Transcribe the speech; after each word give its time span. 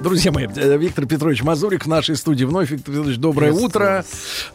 Друзья 0.00 0.32
мои, 0.32 0.46
э, 0.46 0.76
Виктор 0.78 1.06
Петрович 1.06 1.42
Мазурик 1.42 1.84
в 1.84 1.88
нашей 1.88 2.16
студии 2.16 2.44
вновь. 2.44 2.70
Виктор 2.70 2.94
Петрович, 2.94 3.18
доброе 3.18 3.52
утро. 3.52 4.04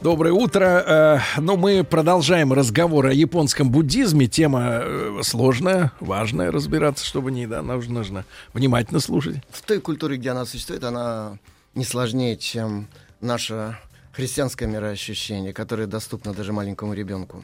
Доброе 0.01 0.33
утро. 0.33 0.65
Э, 0.65 1.19
ну, 1.39 1.55
мы 1.55 1.83
продолжаем 1.83 2.51
разговор 2.51 3.07
о 3.07 3.13
японском 3.13 3.69
буддизме. 3.69 4.27
Тема 4.27 4.81
э, 4.81 5.19
сложная, 5.23 5.91
важная 5.99 6.51
разбираться, 6.51 7.05
чтобы 7.05 7.31
не, 7.31 7.45
да, 7.47 7.61
нужно, 7.61 7.93
нужно 7.93 8.25
внимательно 8.53 8.99
слушать. 8.99 9.37
В 9.51 9.61
той 9.61 9.79
культуре, 9.79 10.17
где 10.17 10.31
она 10.31 10.45
существует, 10.45 10.83
она 10.83 11.37
не 11.75 11.85
сложнее, 11.85 12.35
чем 12.35 12.87
наше 13.21 13.77
христианское 14.13 14.67
мироощущение, 14.67 15.53
которое 15.53 15.85
доступно 15.85 16.33
даже 16.33 16.53
маленькому 16.53 16.93
ребенку. 16.93 17.43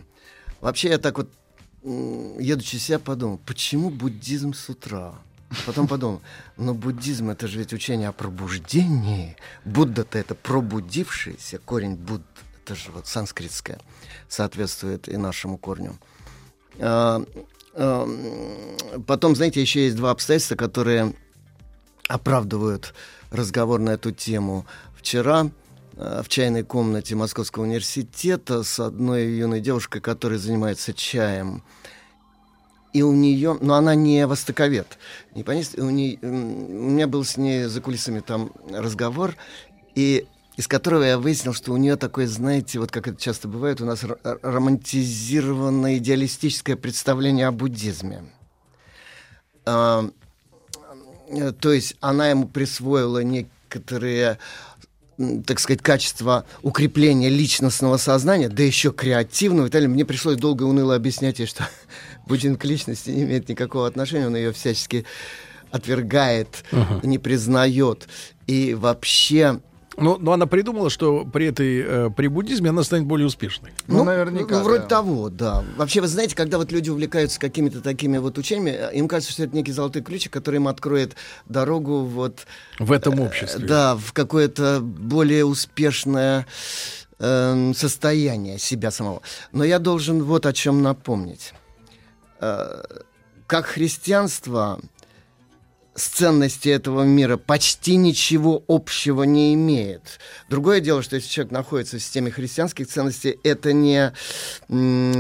Вообще, 0.59 0.90
я 0.90 0.98
так 0.98 1.17
вот, 1.17 1.30
едучи 1.84 2.78
себя, 2.78 2.98
подумал, 2.98 3.40
почему 3.45 3.90
буддизм 3.92 4.54
с 4.54 4.70
утра? 4.70 5.14
Потом 5.66 5.88
подумал, 5.88 6.22
но 6.58 6.73
буддизм 6.73 7.30
это 7.30 7.48
же 7.48 7.59
ведь 7.59 7.73
учение 7.73 8.09
о 8.09 8.14
пробуждении. 8.14 9.38
Будда-то 9.64 10.18
это 10.18 10.36
пробудившийся, 10.36 11.59
корень 11.59 11.95
Будд, 11.95 12.23
это 12.64 12.76
же 12.76 12.91
вот 12.91 13.08
санскритское, 13.08 13.80
соответствует 14.28 15.08
и 15.08 15.18
нашему 15.18 15.58
корню. 15.58 15.98
А, 16.80 17.23
а, 17.73 18.08
потом, 19.06 19.36
знаете, 19.36 19.61
еще 19.61 19.86
есть 19.86 19.95
два 19.95 20.11
обстоятельства, 20.11 20.56
которые 20.56 21.14
оправдывают 22.08 22.94
разговор 23.31 23.80
на 23.80 23.92
эту 23.92 24.11
тему. 24.11 24.66
Вчера 24.98 25.50
а, 25.98 26.23
в 26.23 26.30
чайной 26.30 26.64
комнате 26.64 27.16
Московского 27.16 27.64
университета 27.64 28.64
с 28.64 28.80
одной 28.80 29.28
юной 29.38 29.61
девушкой, 29.61 30.02
которая 30.02 30.39
занимается 30.39 30.94
чаем, 30.94 31.64
и 32.96 33.02
у 33.02 33.12
нее, 33.12 33.58
но 33.60 33.74
она 33.74 33.94
не 33.94 34.26
востоковед, 34.26 34.98
не 35.34 35.44
понятно, 35.44 35.86
у, 35.86 35.90
нее, 35.90 36.18
у 36.22 36.28
меня 36.28 37.08
был 37.08 37.26
с 37.26 37.36
ней 37.36 37.66
за 37.66 37.82
кулисами 37.82 38.22
там 38.22 38.54
разговор, 38.72 39.36
и 39.96 40.26
из 40.56 40.70
которого 40.70 41.04
я 41.04 41.18
выяснил, 41.20 41.54
что 41.54 41.73
у 41.73 41.78
нее 41.78 41.98
такое, 41.98 42.26
знаете, 42.26 42.80
вот 42.80 42.92
как 42.92 43.10
это 43.10 43.22
часто 43.22 43.50
бывает, 43.50 43.82
у 43.82 43.86
нас 43.86 44.06
романтизированное 44.23 45.98
идеалистическое 45.98 46.78
представление 46.78 47.48
о 47.48 47.52
буддизме. 47.52 48.23
А, 49.66 50.10
то 51.60 51.73
есть 51.73 51.98
она 52.00 52.30
ему 52.30 52.48
присвоила 52.48 53.22
некоторые 53.22 54.40
так 55.46 55.60
сказать, 55.60 55.82
качество 55.82 56.46
укрепления 56.62 57.30
личностного 57.30 57.98
сознания, 57.98 58.50
да 58.50 58.64
еще 58.64 58.92
креативного. 58.92 59.68
Виталий, 59.68 59.88
мне 59.88 60.06
пришлось 60.06 60.38
долго 60.38 60.66
и 60.66 60.68
уныло 60.68 60.96
объяснять 60.96 61.40
ей, 61.40 61.46
что 61.46 61.68
Путин 62.28 62.56
к 62.56 62.66
личности 62.66 63.09
не 63.09 63.23
имеет 63.23 63.50
никакого 63.50 63.88
отношения, 63.88 64.28
он 64.28 64.36
ее 64.36 64.52
всячески 64.52 65.06
отвергает, 65.72 66.64
uh-huh. 66.72 67.06
не 67.06 67.20
признает. 67.20 68.08
И 68.48 68.73
вообще... 68.73 69.59
Ну, 69.98 70.17
но 70.20 70.34
она 70.34 70.45
придумала, 70.45 70.90
что 70.90 71.23
при 71.23 71.45
этой 71.48 71.82
э, 71.82 72.09
при 72.09 72.28
буддизме 72.28 72.70
она 72.70 72.84
станет 72.84 73.06
более 73.06 73.28
успешной. 73.28 73.72
Ну, 73.88 74.00
ну 74.00 74.04
наверняка. 74.04 74.58
Ну, 74.58 74.64
вроде 74.64 74.82
да. 74.82 74.88
того, 74.88 75.30
да. 75.30 75.64
Вообще, 75.78 76.02
вы 76.02 76.08
знаете, 76.08 76.36
когда 76.36 76.58
вот 76.58 76.73
люди 76.73 76.90
увлекаются 76.90 77.40
какими-то 77.40 77.80
такими 77.80 78.17
вот 78.17 78.38
учениями, 78.38 78.78
им 78.94 79.08
кажется, 79.08 79.32
что 79.32 79.44
это 79.44 79.56
некий 79.56 79.72
золотой 79.72 80.02
ключик, 80.02 80.34
который 80.34 80.58
им 80.58 80.67
откроет 80.67 81.16
дорогу 81.48 82.04
вот 82.04 82.45
в 82.78 82.92
этом 82.92 83.22
э, 83.22 83.26
обществе. 83.26 83.64
Э, 83.64 83.67
да, 83.67 83.95
в 83.95 84.11
какое-то 84.11 84.82
более 84.82 85.45
успешное 85.45 86.45
э, 87.20 87.72
состояние 87.73 88.60
себя 88.60 88.92
самого. 88.92 89.22
Но 89.54 89.64
я 89.64 89.80
должен 89.80 90.23
вот 90.23 90.45
о 90.45 90.52
чем 90.52 90.82
напомнить. 90.82 91.54
Э, 92.40 92.82
как 93.48 93.68
христианство 93.68 94.80
с 95.96 96.08
ценности 96.08 96.68
этого 96.68 97.04
мира 97.04 97.38
почти 97.38 97.96
ничего 97.96 98.64
общего 98.68 99.23
не 99.23 99.54
имеет. 99.54 100.20
Другое 100.50 100.82
дело, 100.82 101.02
что 101.02 101.16
если 101.16 101.30
человек 101.30 101.54
находится 101.54 101.98
в 101.98 102.02
системе 102.02 102.32
христианских 102.32 102.88
ценностей, 102.88 103.40
это 103.44 103.72
не 103.72 104.12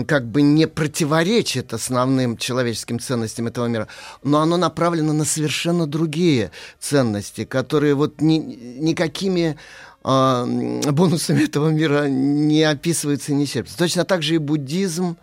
как 0.05 0.27
бы 0.27 0.41
не 0.41 0.67
противоречит 0.67 1.73
основным 1.73 2.35
человеческим 2.35 2.99
ценностям 2.99 3.47
этого 3.47 3.67
мира, 3.67 3.87
но 4.21 4.41
оно 4.41 4.57
направлено 4.57 5.13
на 5.13 5.23
совершенно 5.23 5.87
другие 5.87 6.51
ценности, 6.79 7.45
которые 7.45 7.93
вот 7.93 8.19
ни, 8.19 8.37
никакими 8.37 9.57
э, 10.03 10.81
бонусами 10.91 11.43
этого 11.45 11.69
мира 11.69 12.07
не 12.09 12.63
описываются 12.63 13.31
и 13.31 13.35
не 13.35 13.47
черпаются. 13.47 13.77
Точно 13.77 14.03
так 14.03 14.23
же 14.23 14.35
и 14.35 14.39
буддизм, 14.39 15.15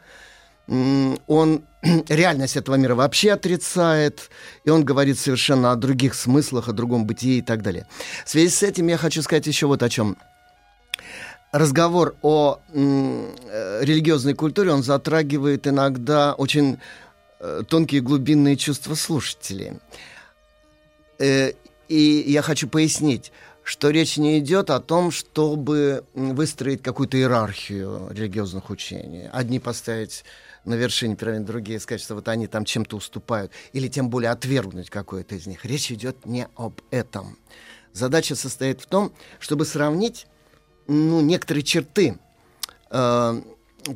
он 0.68 1.64
реальность 2.08 2.56
этого 2.56 2.76
мира 2.76 2.94
вообще 2.94 3.32
отрицает, 3.32 4.30
и 4.64 4.70
он 4.70 4.84
говорит 4.84 5.18
совершенно 5.18 5.72
о 5.72 5.76
других 5.76 6.14
смыслах, 6.14 6.68
о 6.68 6.72
другом 6.72 7.06
бытии 7.06 7.38
и 7.38 7.42
так 7.42 7.62
далее. 7.62 7.86
В 8.24 8.30
связи 8.30 8.48
с 8.48 8.62
этим 8.62 8.86
я 8.86 8.96
хочу 8.96 9.22
сказать 9.22 9.46
еще 9.46 9.66
вот 9.66 9.82
о 9.82 9.88
чем. 9.88 10.16
Разговор 11.52 12.14
о 12.22 12.60
э, 12.72 13.80
религиозной 13.82 14.32
культуре, 14.34 14.72
он 14.72 14.82
затрагивает 14.82 15.66
иногда 15.66 16.32
очень 16.32 16.78
э, 17.40 17.62
тонкие 17.68 18.00
глубинные 18.00 18.56
чувства 18.56 18.94
слушателей. 18.94 19.72
Э, 21.18 21.52
и 21.88 22.24
я 22.26 22.40
хочу 22.40 22.68
пояснить, 22.68 23.32
что 23.64 23.90
речь 23.90 24.16
не 24.16 24.38
идет 24.38 24.70
о 24.70 24.80
том, 24.80 25.10
чтобы 25.10 26.04
выстроить 26.14 26.82
какую-то 26.82 27.18
иерархию 27.18 28.08
религиозных 28.10 28.70
учений. 28.70 29.28
Одни 29.30 29.58
поставить 29.58 30.24
на 30.64 30.74
вершине 30.74 31.16
пирамиды, 31.16 31.44
другие 31.44 31.80
сказать, 31.80 32.00
что 32.00 32.14
вот 32.14 32.28
они 32.28 32.46
там 32.46 32.64
чем-то 32.64 32.96
уступают, 32.96 33.52
или 33.72 33.88
тем 33.88 34.10
более 34.10 34.30
отвергнуть 34.30 34.90
какое-то 34.90 35.34
из 35.34 35.46
них. 35.46 35.64
Речь 35.64 35.90
идет 35.90 36.26
не 36.26 36.46
об 36.56 36.80
этом. 36.90 37.38
Задача 37.92 38.34
состоит 38.34 38.80
в 38.80 38.86
том, 38.86 39.12
чтобы 39.38 39.64
сравнить 39.66 40.26
ну, 40.86 41.20
некоторые 41.20 41.62
черты, 41.62 42.18
э, 42.90 43.42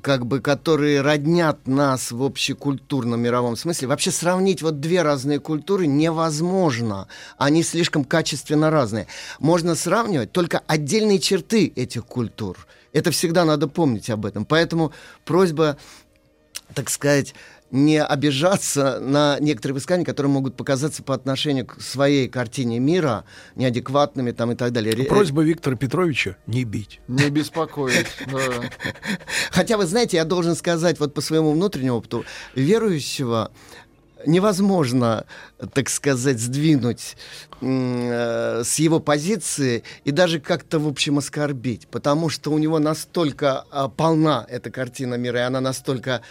как 0.03 0.27
бы, 0.27 0.41
которые 0.41 1.01
роднят 1.01 1.67
нас 1.67 2.11
в 2.11 2.23
общекультурном 2.23 3.21
мировом 3.21 3.57
смысле. 3.57 3.89
Вообще 3.89 4.11
сравнить 4.11 4.63
вот 4.63 4.81
две 4.81 5.03
разные 5.03 5.39
культуры 5.39 5.87
невозможно. 5.87 7.09
Они 7.39 7.63
слишком 7.63 8.05
качественно 8.05 8.71
разные. 8.71 9.07
Можно 9.39 9.75
сравнивать 9.75 10.33
только 10.33 10.61
отдельные 10.67 11.21
черты 11.21 11.73
этих 11.77 12.05
культур. 12.05 12.67
Это 12.93 13.11
всегда 13.11 13.45
надо 13.45 13.69
помнить 13.69 14.11
об 14.11 14.27
этом. 14.27 14.45
Поэтому 14.45 14.93
просьба 15.25 15.77
так 16.75 16.91
сказать, 16.91 17.35
не 17.71 18.03
обижаться 18.03 19.01
на 19.01 19.39
некоторые 19.41 19.75
высказания, 19.75 20.05
которые 20.05 20.31
могут 20.31 20.57
показаться 20.57 21.03
по 21.03 21.15
отношению 21.15 21.67
к 21.67 21.81
своей 21.81 22.29
картине 22.29 22.79
мира 22.79 23.25
неадекватными 23.57 24.31
там 24.31 24.53
и 24.53 24.55
так 24.55 24.73
далее. 24.73 24.95
Просьба 25.07 25.43
Виктора 25.43 25.77
Петровича 25.77 26.37
не 26.47 26.65
бить. 26.65 27.01
Не 27.09 27.29
беспокоить. 27.29 28.07
Хотя, 29.51 29.77
вы 29.77 29.87
знаете, 29.87 30.17
я 30.17 30.25
должен 30.25 30.55
сказать 30.55 31.01
вот 31.01 31.15
по 31.15 31.21
своему 31.21 31.53
внутреннему 31.53 31.97
опыту, 31.97 32.25
верующего 32.55 33.51
невозможно, 34.27 35.25
так 35.73 35.89
сказать, 35.89 36.39
сдвинуть 36.39 37.17
э, 37.61 38.63
с 38.65 38.79
его 38.79 39.01
позиции 39.01 39.83
и 40.05 40.11
даже 40.11 40.41
как-то, 40.41 40.79
в 40.79 40.89
общем, 40.89 41.19
оскорбить, 41.19 41.89
потому 41.89 42.29
что 42.29 42.51
у 42.51 42.59
него 42.59 42.79
настолько 42.79 43.65
э, 43.73 43.89
полна 43.97 44.47
эта 44.49 44.71
картина 44.71 45.15
мира, 45.15 45.41
и 45.41 45.43
она 45.43 45.61
настолько 45.61 46.23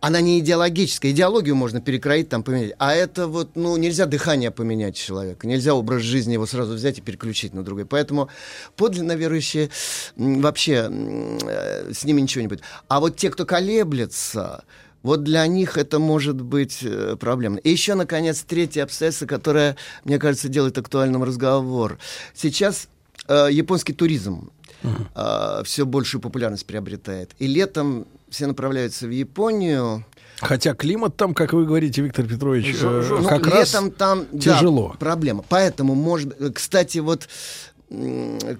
она 0.00 0.20
не 0.20 0.38
идеологическая. 0.40 1.10
Идеологию 1.10 1.56
можно 1.56 1.80
перекроить, 1.80 2.28
там, 2.28 2.42
поменять. 2.42 2.74
А 2.78 2.94
это 2.94 3.26
вот, 3.26 3.56
ну, 3.56 3.76
нельзя 3.76 4.06
дыхание 4.06 4.50
поменять 4.50 4.94
человека. 4.94 5.46
Нельзя 5.46 5.74
образ 5.74 6.02
жизни 6.02 6.34
его 6.34 6.46
сразу 6.46 6.74
взять 6.74 6.98
и 6.98 7.00
переключить 7.00 7.54
на 7.54 7.64
другой. 7.64 7.86
Поэтому 7.86 8.28
подлинно 8.76 9.12
верующие 9.12 9.70
вообще 10.16 10.88
э, 10.90 11.92
с 11.92 12.04
ними 12.04 12.20
ничего 12.20 12.42
не 12.42 12.48
будет. 12.48 12.62
А 12.88 13.00
вот 13.00 13.16
те, 13.16 13.30
кто 13.30 13.46
колеблется, 13.46 14.64
вот 15.06 15.22
для 15.22 15.46
них 15.46 15.78
это 15.78 16.00
может 16.00 16.40
быть 16.40 16.80
э, 16.82 17.16
проблемно. 17.18 17.58
И 17.58 17.70
еще, 17.70 17.94
наконец, 17.94 18.42
третье 18.42 18.82
обстоятельство, 18.82 19.26
которое, 19.26 19.76
мне 20.04 20.18
кажется, 20.18 20.48
делает 20.48 20.76
актуальным 20.78 21.22
разговор. 21.22 21.98
Сейчас 22.34 22.88
э, 23.28 23.48
японский 23.52 23.92
туризм 23.92 24.50
uh-huh. 24.82 25.60
э, 25.60 25.64
все 25.64 25.86
большую 25.86 26.20
популярность 26.20 26.66
приобретает. 26.66 27.30
И 27.38 27.46
летом 27.46 28.08
все 28.28 28.48
направляются 28.48 29.06
в 29.06 29.10
Японию. 29.10 30.04
Хотя 30.40 30.74
климат 30.74 31.16
там, 31.16 31.34
как 31.34 31.52
вы 31.52 31.66
говорите, 31.66 32.02
Виктор 32.02 32.26
Петрович, 32.26 32.74
э, 32.82 33.08
ну, 33.08 33.28
как 33.28 33.46
летом 33.46 33.84
раз 33.84 33.92
там 33.96 34.26
тяжело. 34.38 34.90
Да, 34.94 34.98
проблема. 34.98 35.44
Поэтому, 35.48 35.94
может, 35.94 36.34
кстати, 36.52 36.98
вот 36.98 37.28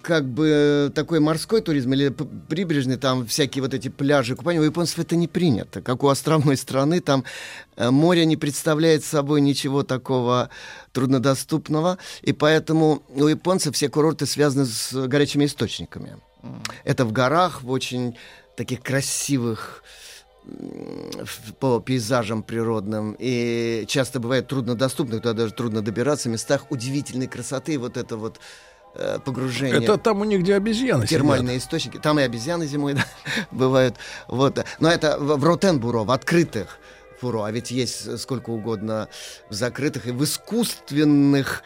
как 0.02 0.24
бы 0.24 0.92
такой 0.94 1.18
морской 1.18 1.60
туризм 1.60 1.92
или 1.92 2.10
прибрежный, 2.10 2.96
там 2.96 3.26
всякие 3.26 3.62
вот 3.62 3.74
эти 3.74 3.88
пляжи, 3.88 4.36
купания, 4.36 4.60
у 4.60 4.64
японцев 4.64 5.00
это 5.00 5.16
не 5.16 5.26
принято. 5.26 5.82
Как 5.82 6.04
у 6.04 6.08
островной 6.08 6.56
страны, 6.56 7.00
там 7.00 7.24
э, 7.76 7.90
море 7.90 8.24
не 8.24 8.36
представляет 8.36 9.04
собой 9.04 9.40
ничего 9.40 9.82
такого 9.82 10.50
труднодоступного, 10.92 11.98
и 12.22 12.32
поэтому 12.32 13.02
у 13.08 13.26
японцев 13.26 13.74
все 13.74 13.88
курорты 13.88 14.26
связаны 14.26 14.64
с 14.64 14.92
горячими 15.08 15.46
источниками. 15.46 16.18
Это 16.84 17.04
в 17.04 17.10
горах, 17.10 17.62
в 17.62 17.70
очень 17.70 18.16
таких 18.56 18.80
красивых 18.80 19.82
по 21.58 21.80
пейзажам 21.80 22.42
природным. 22.42 23.16
И 23.18 23.84
часто 23.88 24.20
бывает 24.20 24.46
труднодоступных, 24.46 25.22
туда 25.22 25.32
даже 25.32 25.52
трудно 25.52 25.82
добираться, 25.82 26.28
в 26.28 26.32
местах 26.32 26.70
удивительной 26.70 27.26
красоты. 27.26 27.78
Вот 27.78 27.96
это 27.96 28.16
вот 28.16 28.38
э, 28.96 29.18
погружение. 29.24 29.82
Это 29.82 29.98
там 29.98 30.20
у 30.20 30.24
них, 30.24 30.40
где 30.40 30.54
обезьяны 30.54 31.06
Термальные 31.06 31.56
сидят. 31.56 31.66
источники. 31.66 31.98
Там 31.98 32.18
и 32.18 32.22
обезьяны 32.22 32.66
зимой 32.66 32.94
да, 32.94 33.04
бывают. 33.50 33.96
Вот. 34.28 34.64
Но 34.80 34.90
это 34.90 35.18
в, 35.18 35.36
в 35.36 35.44
Ротенбуро, 35.44 36.04
в 36.04 36.10
открытых 36.10 36.78
фуро. 37.20 37.44
А 37.44 37.50
ведь 37.50 37.70
есть 37.70 38.18
сколько 38.18 38.50
угодно 38.50 39.08
в 39.48 39.54
закрытых 39.54 40.06
и 40.06 40.10
в 40.10 40.22
искусственных 40.24 41.62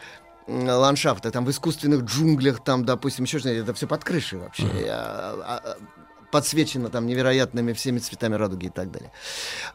ландшафтах, 0.47 1.31
там 1.31 1.45
в 1.45 1.51
искусственных 1.51 2.01
джунглях, 2.01 2.63
там, 2.63 2.83
допустим, 2.83 3.25
еще 3.25 3.39
что-нибудь, 3.39 3.63
это 3.63 3.73
все 3.73 3.87
под 3.87 4.03
крышей 4.03 4.39
вообще. 4.39 4.63
Mm-hmm. 4.63 4.87
А, 4.89 5.61
а, 5.63 5.77
подсвечено 6.31 6.89
там 6.89 7.05
невероятными 7.05 7.73
всеми 7.73 7.99
цветами 7.99 8.35
радуги 8.35 8.67
и 8.67 8.69
так 8.69 8.91
далее. 8.91 9.11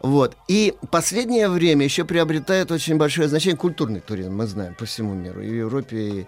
Вот. 0.01 0.37
И 0.49 0.75
последнее 0.91 1.49
время 1.49 1.85
еще 1.85 2.05
приобретает 2.05 2.73
очень 2.73 2.97
большое 2.97 3.29
значение 3.29 3.57
культурный 3.57 4.01
туризм, 4.01 4.35
мы 4.35 4.47
знаем, 4.47 4.75
по 4.75 4.87
всему 4.87 5.15
миру, 5.15 5.43
и 5.43 5.49
в 5.49 5.55
Европе, 5.55 5.97
и 5.97 6.27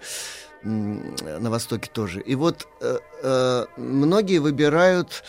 на 0.62 1.50
Востоке 1.50 1.90
тоже. 1.92 2.20
И 2.20 2.34
вот 2.34 2.66
э, 2.80 2.98
э, 3.22 3.66
многие 3.76 4.38
выбирают 4.38 5.22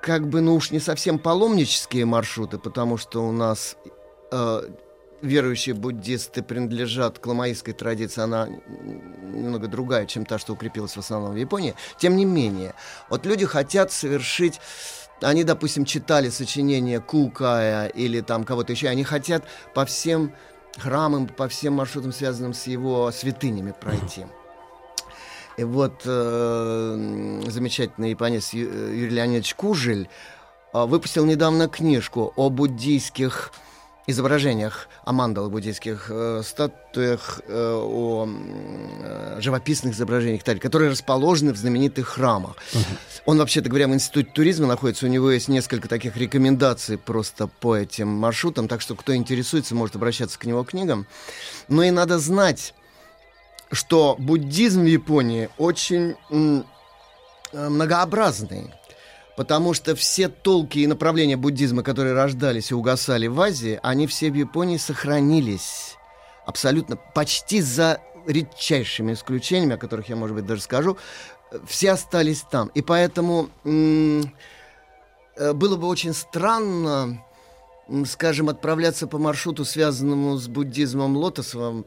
как 0.00 0.28
бы, 0.28 0.40
ну 0.40 0.54
уж 0.54 0.70
не 0.70 0.80
совсем 0.80 1.18
паломнические 1.18 2.06
маршруты, 2.06 2.58
потому 2.58 2.96
что 2.96 3.26
у 3.26 3.32
нас 3.32 3.76
э, 4.32 4.62
верующие 5.20 5.74
буддисты 5.74 6.42
принадлежат 6.42 7.18
к 7.18 7.26
ламаистской 7.26 7.74
традиции, 7.74 8.22
она 8.22 8.48
немного 8.48 9.68
другая, 9.68 10.06
чем 10.06 10.24
та, 10.24 10.38
что 10.38 10.54
укрепилась 10.54 10.92
в 10.92 10.98
основном 10.98 11.32
в 11.32 11.36
Японии. 11.36 11.74
Тем 11.98 12.16
не 12.16 12.24
менее, 12.24 12.74
вот 13.08 13.26
люди 13.26 13.46
хотят 13.46 13.92
совершить 13.92 14.60
они, 15.22 15.44
допустим, 15.44 15.84
читали 15.84 16.30
сочинения 16.30 16.98
Кукая 16.98 17.88
или 17.88 18.22
там 18.22 18.44
кого-то 18.44 18.72
еще, 18.72 18.88
они 18.88 19.04
хотят 19.04 19.44
по 19.74 19.84
всем 19.84 20.32
храмам, 20.78 21.28
по 21.28 21.46
всем 21.46 21.74
маршрутам, 21.74 22.12
связанным 22.12 22.54
с 22.54 22.66
его 22.66 23.10
святынями, 23.10 23.74
пройти. 23.78 24.24
И 25.60 25.62
вот 25.62 26.04
э, 26.06 27.42
замечательный 27.48 28.10
японец 28.10 28.54
Юрий 28.54 29.10
Леонидович 29.10 29.54
Кужель 29.54 30.08
э, 30.72 30.84
выпустил 30.86 31.26
недавно 31.26 31.68
книжку 31.68 32.32
о 32.34 32.48
буддийских 32.48 33.52
изображениях, 34.06 34.88
о 35.04 35.12
мандалах 35.12 35.50
буддийских, 35.50 36.06
э, 36.08 36.40
статуях, 36.46 37.42
э, 37.46 37.74
о 37.78 38.26
э, 38.26 39.40
живописных 39.42 39.92
изображениях, 39.92 40.42
которые 40.44 40.92
расположены 40.92 41.52
в 41.52 41.58
знаменитых 41.58 42.08
храмах. 42.08 42.56
Он, 43.26 43.36
вообще-то 43.36 43.68
говоря, 43.68 43.86
в 43.86 43.92
Институте 43.92 44.30
туризма 44.32 44.66
находится, 44.66 45.04
у 45.04 45.10
него 45.10 45.30
есть 45.30 45.48
несколько 45.48 45.88
таких 45.88 46.16
рекомендаций 46.16 46.96
просто 46.96 47.48
по 47.48 47.76
этим 47.76 48.08
маршрутам, 48.08 48.66
так 48.66 48.80
что 48.80 48.94
кто 48.94 49.14
интересуется, 49.14 49.74
может 49.74 49.94
обращаться 49.94 50.38
к 50.38 50.46
него 50.46 50.64
книгам. 50.64 51.06
Но 51.68 51.82
и 51.82 51.90
надо 51.90 52.18
знать, 52.18 52.72
что 53.70 54.16
буддизм 54.18 54.82
в 54.82 54.86
Японии 54.86 55.48
очень 55.58 56.16
э, 56.30 56.62
многообразный. 57.68 58.72
Потому 59.36 59.72
что 59.74 59.94
все 59.94 60.28
толки 60.28 60.80
и 60.80 60.86
направления 60.86 61.36
буддизма, 61.36 61.82
которые 61.82 62.14
рождались 62.14 62.70
и 62.70 62.74
угасали 62.74 63.26
в 63.26 63.40
Азии, 63.40 63.80
они 63.82 64.06
все 64.06 64.30
в 64.30 64.34
Японии 64.34 64.76
сохранились. 64.76 65.96
Абсолютно, 66.44 66.96
почти 66.96 67.62
за 67.62 68.00
редчайшими 68.26 69.12
исключениями, 69.12 69.76
о 69.76 69.78
которых 69.78 70.08
я, 70.08 70.16
может 70.16 70.36
быть, 70.36 70.46
даже 70.46 70.60
скажу, 70.62 70.98
все 71.66 71.92
остались 71.92 72.42
там. 72.42 72.68
И 72.74 72.82
поэтому 72.82 73.48
э, 73.64 74.22
было 75.54 75.76
бы 75.76 75.86
очень 75.86 76.12
странно, 76.12 77.24
скажем, 78.06 78.48
отправляться 78.48 79.06
по 79.06 79.18
маршруту, 79.18 79.64
связанному 79.64 80.36
с 80.36 80.48
буддизмом 80.48 81.16
лотосовым, 81.16 81.86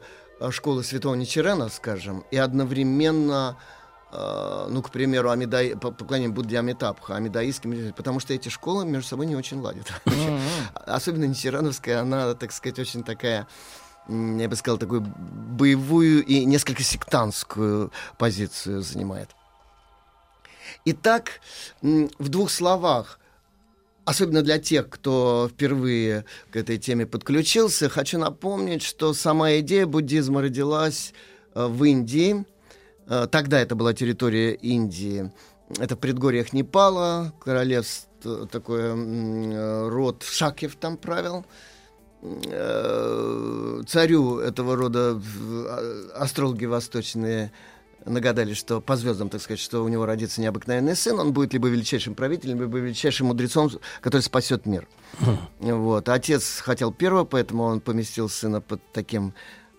школы 0.50 0.84
святого 0.84 1.14
Ничерена, 1.14 1.68
скажем, 1.68 2.24
и 2.30 2.36
одновременно 2.36 3.56
Э, 4.14 4.66
ну, 4.70 4.80
к 4.80 4.90
примеру, 4.90 5.30
Амида... 5.30 5.76
поклонение 5.76 6.32
Будде 6.32 6.58
Амитабха, 6.58 7.16
амидаистским, 7.16 7.92
потому 7.94 8.20
что 8.20 8.32
эти 8.32 8.48
школы 8.48 8.86
между 8.86 9.08
собой 9.08 9.26
не 9.26 9.34
очень 9.34 9.60
ладят. 9.60 9.92
Особенно 10.74 11.24
Ничерановская, 11.24 12.00
она, 12.00 12.34
так 12.34 12.52
сказать, 12.52 12.78
очень 12.78 13.02
такая 13.02 13.46
я 14.06 14.50
бы 14.50 14.54
сказал, 14.54 14.76
такую 14.76 15.00
боевую 15.00 16.22
и 16.26 16.44
несколько 16.44 16.82
сектантскую 16.82 17.90
позицию 18.18 18.82
занимает. 18.82 19.30
Итак, 20.84 21.40
в 21.80 22.28
двух 22.28 22.50
словах, 22.50 23.18
особенно 24.04 24.42
для 24.42 24.58
тех, 24.58 24.88
кто 24.88 25.48
впервые 25.52 26.24
к 26.50 26.56
этой 26.56 26.78
теме 26.78 27.06
подключился, 27.06 27.88
хочу 27.88 28.18
напомнить, 28.18 28.82
что 28.82 29.14
сама 29.14 29.58
идея 29.58 29.86
буддизма 29.86 30.42
родилась 30.42 31.12
э, 31.54 31.66
в 31.66 31.84
Индии 31.84 32.44
Э, 33.06 33.26
тогда 33.30 33.60
это 33.60 33.74
была 33.74 33.92
территория 33.94 34.54
Индии. 34.54 35.30
Это 35.78 35.96
в 35.96 35.98
предгорьях 35.98 36.52
Непала, 36.52 37.32
королевство, 37.42 38.46
такой 38.46 38.82
э, 38.82 39.88
род 39.88 40.22
Шакев 40.22 40.76
там 40.76 40.96
правил. 40.96 41.44
Царю 43.86 44.38
этого 44.38 44.76
рода 44.76 45.20
астрологи 46.14 46.64
восточные 46.64 47.52
нагадали, 48.04 48.54
что 48.54 48.80
по 48.80 48.96
звездам, 48.96 49.28
так 49.28 49.40
сказать, 49.40 49.60
что 49.60 49.82
у 49.82 49.88
него 49.88 50.06
родится 50.06 50.40
необыкновенный 50.40 50.96
сын, 50.96 51.18
он 51.18 51.32
будет 51.32 51.52
либо 51.52 51.68
величайшим 51.68 52.14
правителем, 52.14 52.60
либо 52.60 52.78
величайшим 52.78 53.28
мудрецом, 53.28 53.70
который 54.00 54.22
спасет 54.22 54.66
мир. 54.66 54.86
Вот. 55.60 56.08
Отец 56.08 56.60
хотел 56.60 56.92
первого, 56.92 57.24
поэтому 57.24 57.64
он 57.64 57.80
поместил 57.80 58.28
сына 58.28 58.60
под 58.60 58.80
таким 58.92 59.34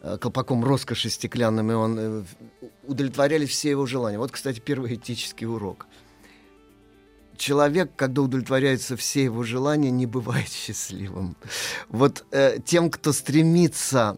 Э, 0.06 0.18
колпаком 0.19 0.63
роскоши 0.63 1.10
стеклянным, 1.10 1.72
и 1.72 1.74
он 1.74 1.98
э, 1.98 2.24
удовлетворяли 2.83 3.48
все 3.48 3.72
его 3.72 3.88
желания. 3.88 4.19
Вот, 4.19 4.31
кстати, 4.31 4.60
первый 4.60 4.94
этический 4.94 5.48
урок. 5.48 5.88
Человек, 7.38 7.89
когда 7.95 8.22
удовлетворяются 8.22 8.95
все 8.98 9.24
его 9.24 9.42
желания, 9.42 9.89
не 9.89 10.05
бывает 10.05 10.48
счастливым. 10.48 11.36
Вот 11.89 12.24
э, 12.29 12.60
тем, 12.63 12.91
кто 12.91 13.13
стремится 13.13 14.15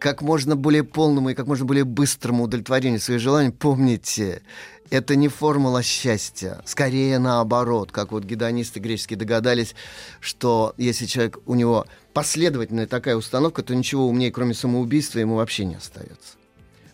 как 0.00 0.22
можно 0.22 0.56
более 0.56 0.82
полному 0.82 1.30
и 1.30 1.34
как 1.34 1.46
можно 1.46 1.66
более 1.66 1.84
быстрому 1.84 2.44
удовлетворению 2.44 2.98
своих 2.98 3.20
желаний, 3.20 3.50
помните, 3.50 4.42
это 4.88 5.14
не 5.14 5.28
формула 5.28 5.82
счастья, 5.82 6.62
скорее 6.64 7.18
наоборот, 7.18 7.92
как 7.92 8.10
вот 8.10 8.24
гедонисты 8.24 8.80
греческие 8.80 9.18
догадались, 9.18 9.74
что 10.18 10.74
если 10.78 11.04
человек, 11.04 11.38
у 11.44 11.54
него 11.54 11.86
последовательная 12.14 12.86
такая 12.86 13.14
установка, 13.14 13.62
то 13.62 13.74
ничего 13.74 14.08
умнее, 14.08 14.32
кроме 14.32 14.54
самоубийства, 14.54 15.18
ему 15.18 15.36
вообще 15.36 15.66
не 15.66 15.74
остается. 15.74 16.38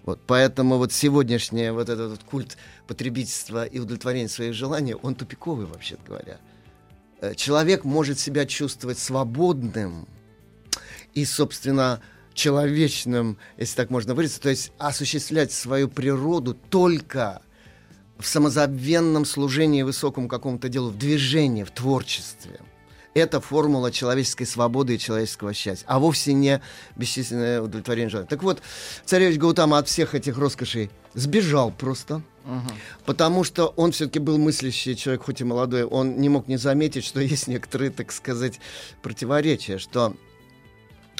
Вот, 0.05 0.21
поэтому 0.27 0.77
вот 0.77 0.93
сегодняшний 0.93 1.71
вот 1.71 1.89
этот 1.89 2.11
вот 2.11 2.23
культ 2.25 2.57
потребительства 2.89 3.65
и 3.65 3.79
удовлетворения 3.79 4.29
своих 4.29 4.53
желаний, 4.53 4.95
он 4.95 5.15
тупиковый, 5.15 5.67
вообще 5.67 5.97
говоря. 6.07 6.39
Э, 7.21 7.35
человек 7.35 7.85
может 7.85 8.19
себя 8.19 8.47
чувствовать 8.47 8.99
свободным 8.99 10.09
и, 11.15 11.25
собственно, 11.25 12.01
человечным, 12.37 13.39
если 13.57 13.75
так 13.75 13.91
можно 13.91 14.15
выразиться, 14.15 14.41
то 14.43 14.51
есть 14.51 14.71
осуществлять 14.79 15.51
свою 15.51 15.89
природу 15.89 16.55
только 16.55 17.41
в 18.19 18.27
самозабвенном 18.27 19.25
служении 19.25 19.83
высокому 19.83 20.29
какому-то 20.29 20.69
делу, 20.69 20.91
в 20.91 20.99
движении, 20.99 21.65
в 21.65 21.71
творчестве. 21.71 22.61
Это 23.15 23.41
формула 23.41 23.91
человеческой 23.91 24.45
свободы 24.45 24.95
и 24.95 24.99
человеческого 24.99 25.55
счастья, 25.55 25.87
а 25.89 25.99
вовсе 25.99 26.35
не 26.35 26.61
бесчисленное 26.97 27.63
удовлетворение 27.63 28.11
желания. 28.11 28.29
Так 28.29 28.43
вот, 28.43 28.61
царевич 29.07 29.39
Гаутама 29.39 29.79
от 29.79 29.89
всех 29.89 30.15
этих 30.15 30.37
роскошей 30.37 30.91
сбежал 31.15 31.71
просто, 31.71 32.17
угу. 32.45 32.71
потому 33.07 33.45
что 33.45 33.69
он 33.77 33.93
все-таки 33.93 34.19
был 34.19 34.37
мыслящий 34.37 34.95
человек, 34.95 35.25
хоть 35.25 35.41
и 35.41 35.45
молодой, 35.45 35.85
он 35.85 36.19
не 36.19 36.29
мог 36.29 36.47
не 36.47 36.59
заметить, 36.59 37.05
что 37.05 37.21
есть 37.21 37.47
некоторые, 37.49 37.91
так 37.91 38.13
сказать, 38.13 38.61
противоречия, 39.01 39.79
что 39.79 40.15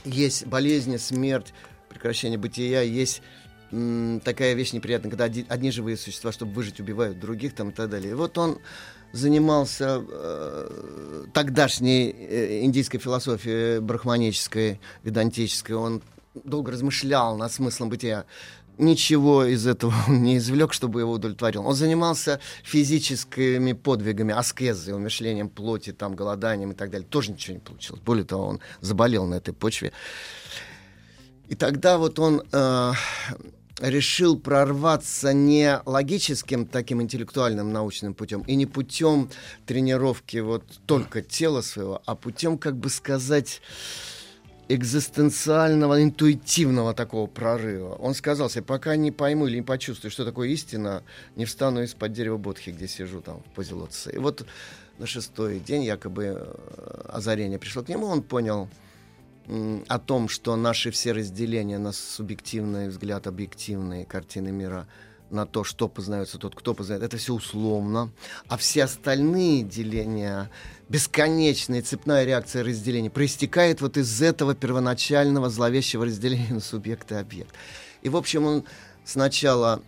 есть 0.07 0.47
болезни, 0.47 0.97
смерть, 0.97 1.53
прекращение 1.89 2.39
бытия, 2.39 2.83
есть 2.83 3.23
такая 4.25 4.55
вещь 4.55 4.73
неприятная, 4.73 5.11
когда 5.11 5.25
одни, 5.25 5.45
одни 5.49 5.71
живые 5.71 5.97
существа, 5.97 6.31
чтобы 6.31 6.53
выжить, 6.53 6.81
убивают 6.81 7.19
других 7.19 7.55
там 7.55 7.71
и 7.71 7.73
так 7.73 7.91
далее. 7.91 8.13
И 8.13 8.15
вот 8.15 8.39
он 8.39 8.59
занимался 9.13 10.05
э, 10.09 11.25
тогдашней 11.33 12.11
э, 12.11 12.61
индийской 12.63 13.01
философией 13.01 13.81
брахманической, 13.81 14.81
ведантической. 15.03 15.75
Он 15.75 16.03
долго 16.45 16.73
размышлял 16.73 17.37
над 17.37 17.53
смыслом 17.53 17.89
бытия. 17.89 18.25
Ничего 18.79 19.45
из 19.45 19.67
этого 19.67 19.95
не 20.09 20.39
извлек, 20.39 20.73
чтобы 20.73 21.01
его 21.01 21.13
удовлетворил. 21.13 21.67
Он 21.67 21.75
занимался 21.75 22.41
физическими 22.63 23.73
подвигами, 23.73 24.35
аскезой, 24.35 24.95
умершлением 24.95 25.49
плоти, 25.49 25.93
там, 25.93 26.15
голоданием 26.15 26.73
и 26.73 26.75
так 26.75 26.91
далее. 26.91 27.07
Тоже 27.09 27.33
ничего 27.33 27.55
не 27.55 27.61
получилось. 27.61 28.03
Более 28.05 28.25
того, 28.25 28.47
он 28.47 28.61
заболел 28.81 29.27
на 29.27 29.37
этой 29.37 29.55
почве. 29.55 29.93
И 31.49 31.55
тогда 31.55 31.97
вот 31.97 32.19
он 32.19 32.43
э, 32.51 32.93
решил 33.81 34.39
прорваться 34.39 35.33
не 35.33 35.81
логическим 35.85 36.67
таким 36.67 37.03
интеллектуальным 37.03 37.73
научным 37.73 38.15
путем 38.15 38.43
и 38.43 38.57
не 38.57 38.67
путем 38.67 39.31
тренировки 39.67 40.39
вот 40.39 40.65
только 40.87 41.23
тела 41.23 41.61
своего, 41.61 42.03
а 42.07 42.15
путем, 42.15 42.59
как 42.59 42.77
бы 42.77 42.89
сказать, 42.89 43.61
экзистенциального, 44.69 46.03
интуитивного 46.03 46.93
такого 46.95 47.27
прорыва. 47.27 47.95
Он 47.95 48.15
сказал 48.15 48.51
себе, 48.51 48.63
пока 48.63 48.97
не 48.97 49.13
пойму 49.13 49.47
или 49.47 49.57
не 49.57 49.63
почувствую, 49.63 50.11
что 50.11 50.25
такое 50.25 50.49
истина, 50.49 51.03
не 51.37 51.45
встану 51.45 51.83
из-под 51.83 52.13
дерева 52.13 52.37
Бодхи, 52.37 52.71
где 52.71 52.89
сижу 52.89 53.21
там 53.21 53.43
в 53.43 53.55
позе 53.55 53.75
лотоса. 53.75 54.11
И 54.11 54.19
вот 54.19 54.45
на 54.99 55.07
шестой 55.07 55.61
день 55.61 55.85
якобы 55.85 56.25
э, 56.25 57.03
озарение 57.09 57.59
пришло 57.59 57.83
к 57.83 57.89
нему, 57.89 58.07
он 58.07 58.23
понял 58.23 58.69
о 59.87 59.99
том, 60.01 60.29
что 60.29 60.57
наши 60.57 60.91
все 60.91 61.13
разделения 61.13 61.79
на 61.79 61.93
субъективный 61.93 62.89
взгляд, 62.89 63.29
объективные 63.29 64.05
картины 64.05 64.51
мира– 64.51 64.89
на 65.31 65.47
то, 65.47 65.65
что 65.65 65.89
познается 65.89 66.39
тот, 66.39 66.55
кто 66.55 66.75
познает, 66.75 67.03
это 67.03 67.17
все 67.17 67.35
условно. 67.35 68.11
А 68.49 68.57
все 68.57 68.85
остальные 68.85 69.63
деления, 69.63 70.51
бесконечная 70.89 71.83
цепная 71.83 72.25
реакция 72.25 72.65
разделения, 72.65 73.11
проистекает 73.11 73.81
вот 73.81 73.97
из 73.97 74.23
этого 74.23 74.55
первоначального 74.55 75.51
зловещего 75.51 76.07
разделения 76.07 76.53
на 76.53 76.61
субъект 76.61 77.11
и 77.13 77.17
объект. 77.17 77.55
И, 78.03 78.09
в 78.09 78.17
общем, 78.17 78.45
он 78.45 78.65
сначала 79.05 79.83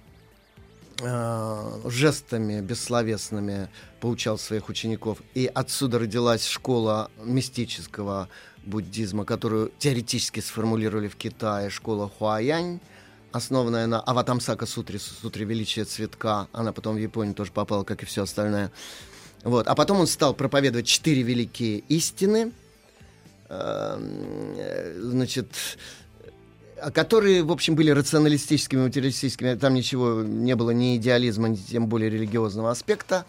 э, 1.00 1.80
жестами 1.86 2.60
бессловесными 2.60 3.68
поучал 4.00 4.38
своих 4.38 4.68
учеников. 4.68 5.18
И 5.34 5.50
отсюда 5.52 5.98
родилась 5.98 6.46
школа 6.46 7.10
мистического 7.22 8.28
буддизма, 8.64 9.24
которую 9.24 9.72
теоретически 9.78 10.40
сформулировали 10.40 11.08
в 11.08 11.16
Китае, 11.16 11.70
школа 11.70 12.08
Хуаянь, 12.08 12.80
основанная 13.32 13.86
на 13.86 14.00
Аватамсака 14.00 14.66
сутре, 14.66 14.98
сутре 14.98 15.44
величия 15.44 15.84
цветка. 15.84 16.48
Она 16.52 16.72
потом 16.72 16.96
в 16.96 16.98
Японию 16.98 17.34
тоже 17.34 17.52
попала, 17.52 17.84
как 17.84 18.02
и 18.02 18.06
все 18.06 18.22
остальное. 18.22 18.70
Вот. 19.44 19.68
А 19.68 19.74
потом 19.74 20.00
он 20.00 20.06
стал 20.06 20.34
проповедовать 20.34 20.86
четыре 20.86 21.22
великие 21.22 21.78
истины, 21.88 22.52
эм, 23.48 24.56
значит, 25.10 25.48
которые, 26.92 27.42
в 27.42 27.52
общем, 27.52 27.74
были 27.74 27.90
рационалистическими, 27.90 28.82
материалистическими. 28.82 29.54
Там 29.54 29.74
ничего 29.74 30.22
не 30.22 30.56
было, 30.56 30.70
ни 30.70 30.96
идеализма, 30.96 31.48
ни 31.48 31.56
тем 31.56 31.86
более 31.86 32.10
религиозного 32.10 32.70
аспекта. 32.70 33.26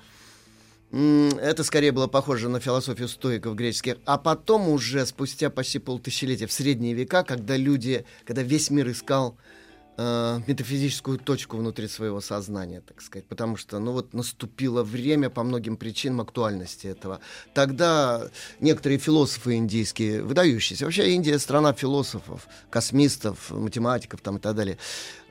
Это 0.91 1.63
скорее 1.63 1.91
было 1.91 2.07
похоже 2.07 2.49
на 2.49 2.59
философию 2.59 3.07
стоиков 3.07 3.55
греческих. 3.55 3.97
А 4.05 4.17
потом 4.17 4.69
уже, 4.69 5.05
спустя 5.05 5.51
почти 5.51 5.77
полтысячелетия, 5.77 6.47
в 6.47 6.51
средние 6.51 6.95
века, 6.95 7.23
когда 7.23 7.55
люди, 7.55 8.05
когда 8.25 8.41
весь 8.41 8.71
мир 8.71 8.89
искал 8.89 9.37
э, 9.37 9.58
метафизическую 9.99 11.17
точку 11.17 11.57
внутри 11.57 11.87
своего 11.87 12.21
сознания, 12.21 12.81
так 12.81 13.01
сказать, 13.01 13.25
потому 13.27 13.57
что, 13.57 13.79
ну 13.79 13.91
вот, 13.91 14.13
наступило 14.13 14.83
время 14.83 15.29
по 15.29 15.43
многим 15.43 15.75
причинам 15.75 16.21
актуальности 16.21 16.87
этого. 16.87 17.19
Тогда 17.53 18.29
некоторые 18.61 18.97
философы 18.97 19.55
индийские, 19.55 20.23
выдающиеся, 20.23 20.85
вообще 20.85 21.11
Индия 21.11 21.37
страна 21.37 21.73
философов, 21.73 22.47
космистов, 22.69 23.51
математиков 23.51 24.21
там 24.21 24.37
и 24.37 24.39
так 24.39 24.55
далее, 24.55 24.77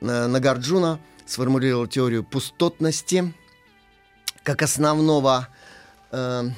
Нагарджуна 0.01 0.99
сформулировал 1.25 1.87
теорию 1.87 2.23
пустотности 2.23 3.33
как 4.43 4.61
основного 4.61 5.47
э, 6.11 6.49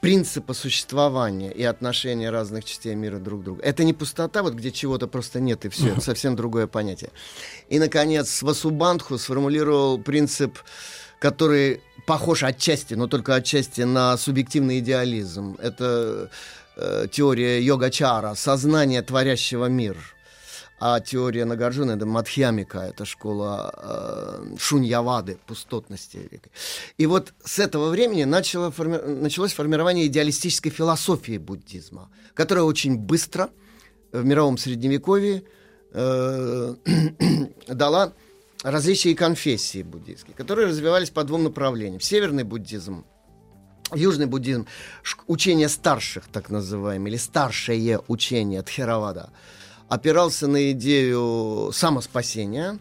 принципа 0.00 0.54
существования 0.54 1.50
и 1.52 1.62
отношения 1.62 2.30
разных 2.30 2.64
частей 2.64 2.94
мира 2.94 3.18
друг 3.18 3.40
к 3.40 3.44
другу. 3.44 3.60
Это 3.62 3.84
не 3.84 3.92
пустота, 3.92 4.42
вот 4.42 4.54
где 4.54 4.70
чего-то 4.70 5.06
просто 5.06 5.40
нет, 5.40 5.64
и 5.64 5.68
все. 5.68 5.88
Это 5.92 6.00
совсем 6.12 6.36
другое 6.36 6.66
понятие. 6.66 7.10
И, 7.68 7.78
наконец, 7.78 8.42
Васубандху 8.42 9.18
сформулировал 9.18 9.98
принцип, 9.98 10.58
который 11.18 11.80
похож 12.06 12.42
отчасти, 12.42 12.94
но 12.94 13.06
только 13.06 13.34
отчасти 13.34 13.82
на 13.82 14.16
субъективный 14.16 14.78
идеализм. 14.78 15.56
Это 15.60 16.30
э, 16.76 17.06
теория 17.10 17.60
йога-чара, 17.62 18.34
сознание 18.34 19.02
творящего 19.02 19.66
мир– 19.66 19.96
а 20.78 21.00
теория 21.00 21.44
Нагарджуна 21.44 21.92
это 21.92 22.04
Мадхьямика, 22.04 22.78
это 22.80 23.04
школа 23.04 23.72
э, 23.76 24.56
шуньявады, 24.58 25.38
пустотности. 25.46 26.28
И 26.98 27.06
вот 27.06 27.32
с 27.44 27.58
этого 27.58 27.88
времени 27.88 28.24
начало 28.24 28.70
форми... 28.70 28.98
началось 28.98 29.54
формирование 29.54 30.06
идеалистической 30.06 30.70
философии 30.70 31.38
буддизма, 31.38 32.10
которая 32.34 32.64
очень 32.64 32.98
быстро 32.98 33.50
в 34.12 34.22
мировом 34.24 34.58
средневековье 34.58 35.44
э, 35.92 36.74
дала 37.68 38.12
различные 38.62 39.16
конфессии 39.16 39.82
буддийские, 39.82 40.34
которые 40.34 40.68
развивались 40.68 41.10
по 41.10 41.24
двум 41.24 41.44
направлениям. 41.44 42.00
Северный 42.00 42.44
буддизм 42.44 43.04
Южный 43.94 44.26
буддизм, 44.26 44.66
учение 45.28 45.68
старших, 45.68 46.24
так 46.32 46.50
называемое, 46.50 47.08
или 47.12 47.16
старшее 47.16 48.00
учение 48.08 48.60
Тхеравада– 48.62 49.30
опирался 49.88 50.46
на 50.46 50.72
идею 50.72 51.70
самоспасения 51.72 52.78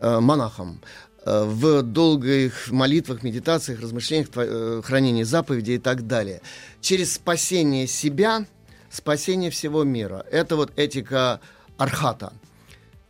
э, 0.00 0.20
монахом 0.20 0.82
э, 1.24 1.44
в 1.44 1.82
долгих 1.82 2.70
молитвах, 2.70 3.22
медитациях, 3.22 3.80
размышлениях, 3.80 4.28
э, 4.34 4.82
хранении 4.84 5.22
заповедей 5.22 5.76
и 5.76 5.78
так 5.78 6.06
далее. 6.06 6.42
Через 6.80 7.14
спасение 7.14 7.86
себя, 7.86 8.46
спасение 8.90 9.50
всего 9.50 9.84
мира. 9.84 10.24
Это 10.30 10.56
вот 10.56 10.72
этика 10.76 11.40
архата– 11.78 12.32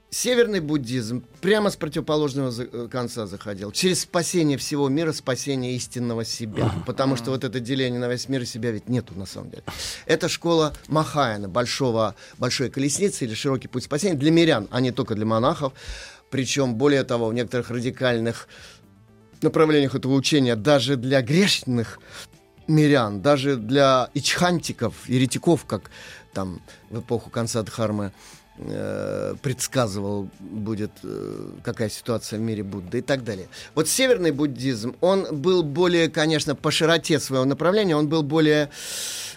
Северный 0.09 0.61
буддизм 0.61 1.25
прямо 1.41 1.69
с 1.69 1.77
противоположного 1.77 2.53
э, 2.57 2.89
конца 2.91 3.27
заходил. 3.27 3.73
Через 3.73 4.03
спасение 4.03 4.57
всего 4.57 4.89
мира, 4.89 5.13
спасение 5.13 5.75
истинного 5.75 6.25
себя. 6.25 6.73
Потому 6.87 7.17
что 7.17 7.33
вот 7.33 7.43
это 7.43 7.59
деление 7.59 7.99
на 7.99 8.09
весь 8.09 8.29
мир 8.29 8.43
и 8.43 8.47
себя 8.47 8.71
ведь 8.71 8.89
нету 8.89 9.15
на 9.17 9.27
самом 9.27 9.51
деле. 9.51 9.65
Это 10.07 10.29
школа 10.29 10.73
Махаяна, 10.87 11.49
большого, 11.49 12.15
большой 12.39 12.71
колесницы 12.71 13.25
или 13.25 13.35
широкий 13.35 13.67
путь 13.67 13.85
спасения 13.85 14.15
для 14.15 14.31
мирян, 14.31 14.69
а 14.71 14.81
не 14.81 14.93
только 14.93 15.17
для 15.17 15.27
монахов. 15.27 15.73
Причем, 16.31 16.77
более 16.77 17.03
того, 17.03 17.27
в 17.27 17.35
некоторых 17.35 17.71
радикальных 17.71 18.49
направлениях 19.43 19.95
этого 19.97 20.15
учения 20.15 20.55
даже 20.55 20.97
для 20.97 21.21
грешных 21.21 21.99
мирян, 22.69 23.23
даже 23.23 23.57
для 23.57 24.11
ичхантиков, 24.15 25.09
еретиков, 25.09 25.65
как 25.65 25.91
там 26.33 26.61
в 26.91 27.01
эпоху 27.01 27.31
конца 27.31 27.63
Дхармы, 27.63 28.13
предсказывал 28.57 30.31
будет, 30.41 30.91
э, 31.03 31.51
какая 31.63 31.91
ситуация 31.91 32.39
в 32.39 32.43
мире 32.43 32.63
Будды 32.63 32.99
и 32.99 33.03
так 33.03 33.23
далее. 33.23 33.49
Вот 33.75 33.87
северный 33.87 34.31
буддизм, 34.31 34.97
он 35.03 35.27
был 35.31 35.63
более, 35.63 36.09
конечно, 36.09 36.55
по 36.55 36.71
широте 36.71 37.21
своего 37.21 37.45
направления, 37.45 37.97
он 37.97 38.09
был 38.09 38.23
более 38.23 38.71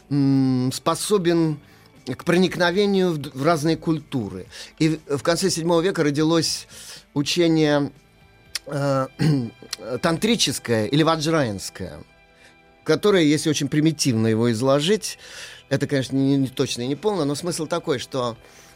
м, 0.09 0.71
способен 0.73 1.59
к 2.05 2.23
проникновению 2.23 3.11
в, 3.11 3.19
в 3.37 3.43
разные 3.43 3.75
культуры. 3.75 4.45
И 4.79 4.99
в, 5.09 5.21
конце 5.21 5.49
седьмого 5.49 5.81
века 5.81 6.03
родилось 6.03 6.67
учение 7.13 7.91
э, 8.67 9.07
тантрическое 10.01 10.85
или 10.85 11.03
ваджраинское, 11.03 11.99
которое, 12.85 13.23
если 13.23 13.49
очень 13.49 13.67
примитивно 13.67 14.27
его 14.27 14.49
изложить, 14.49 15.19
это, 15.67 15.87
конечно, 15.87 16.15
не, 16.15 16.37
не 16.37 16.47
точно 16.47 16.83
и 16.83 16.87
не 16.87 16.95
полно, 16.95 17.25
но 17.25 17.35
смысл 17.35 17.67
такой, 17.67 17.99
что 17.99 18.37
э, 18.37 18.68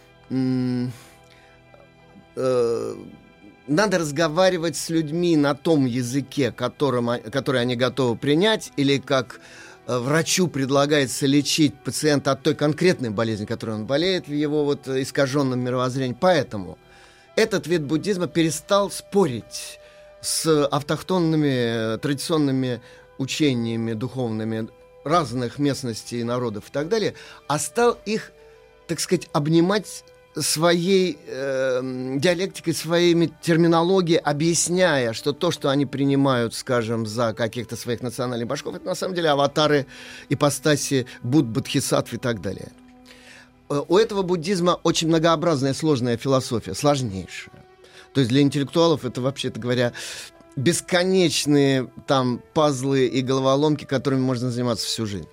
надо 3.67 3.97
разговаривать 3.97 4.75
с 4.75 4.89
людьми 4.89 5.37
на 5.37 5.55
том 5.55 5.85
языке, 5.85 6.51
которым, 6.51 7.09
который 7.31 7.61
они 7.61 7.75
готовы 7.75 8.17
принять, 8.17 8.71
или 8.75 8.97
как 8.97 9.39
э, 9.87 9.97
врачу 9.97 10.47
предлагается 10.47 11.27
лечить 11.27 11.73
пациента 11.75 12.31
от 12.31 12.43
той 12.43 12.55
конкретной 12.55 13.09
болезни, 13.09 13.45
которой 13.45 13.75
он 13.75 13.85
болеет, 13.85 14.27
в 14.27 14.33
его 14.33 14.65
вот 14.65 14.87
искаженном 14.87 15.59
мировоззрении. 15.59 16.17
Поэтому 16.19 16.77
этот 17.35 17.67
вид 17.67 17.83
буддизма 17.83 18.27
перестал 18.27 18.91
спорить 18.91 19.79
с 20.21 20.65
автохтонными 20.67 21.97
традиционными 21.99 22.81
учениями 23.17 23.93
духовными 23.93 24.67
разных 25.03 25.59
местностей, 25.59 26.23
народов 26.23 26.69
и 26.69 26.71
так 26.71 26.89
далее, 26.89 27.13
а 27.47 27.59
стал 27.59 27.97
их, 28.05 28.31
так 28.87 28.99
сказать, 28.99 29.27
обнимать 29.33 30.03
своей 30.35 31.17
э, 31.27 31.81
диалектикой, 32.17 32.73
своей 32.73 33.31
терминологией, 33.41 34.19
объясняя, 34.19 35.13
что 35.13 35.33
то, 35.33 35.51
что 35.51 35.69
они 35.69 35.85
принимают, 35.85 36.55
скажем, 36.55 37.05
за 37.05 37.33
каких-то 37.33 37.75
своих 37.75 38.01
национальных 38.01 38.47
башков, 38.47 38.75
это 38.75 38.85
на 38.85 38.95
самом 38.95 39.15
деле 39.15 39.29
аватары, 39.29 39.85
ипостаси 40.29 41.05
Будд, 41.21 41.45
Бодхисаттв 41.45 42.13
и 42.13 42.17
так 42.17 42.41
далее. 42.41 42.71
Э, 43.69 43.81
у 43.87 43.97
этого 43.97 44.23
буддизма 44.23 44.79
очень 44.83 45.07
многообразная, 45.07 45.73
сложная 45.73 46.17
философия, 46.17 46.73
сложнейшая. 46.73 47.63
То 48.13 48.21
есть 48.21 48.29
для 48.29 48.41
интеллектуалов 48.41 49.05
это, 49.05 49.21
вообще-то 49.21 49.59
говоря, 49.59 49.93
бесконечные 50.55 51.89
там 52.07 52.41
пазлы 52.53 53.07
и 53.07 53.21
головоломки, 53.21 53.85
которыми 53.85 54.21
можно 54.21 54.51
заниматься 54.51 54.85
всю 54.85 55.05
жизнь. 55.05 55.27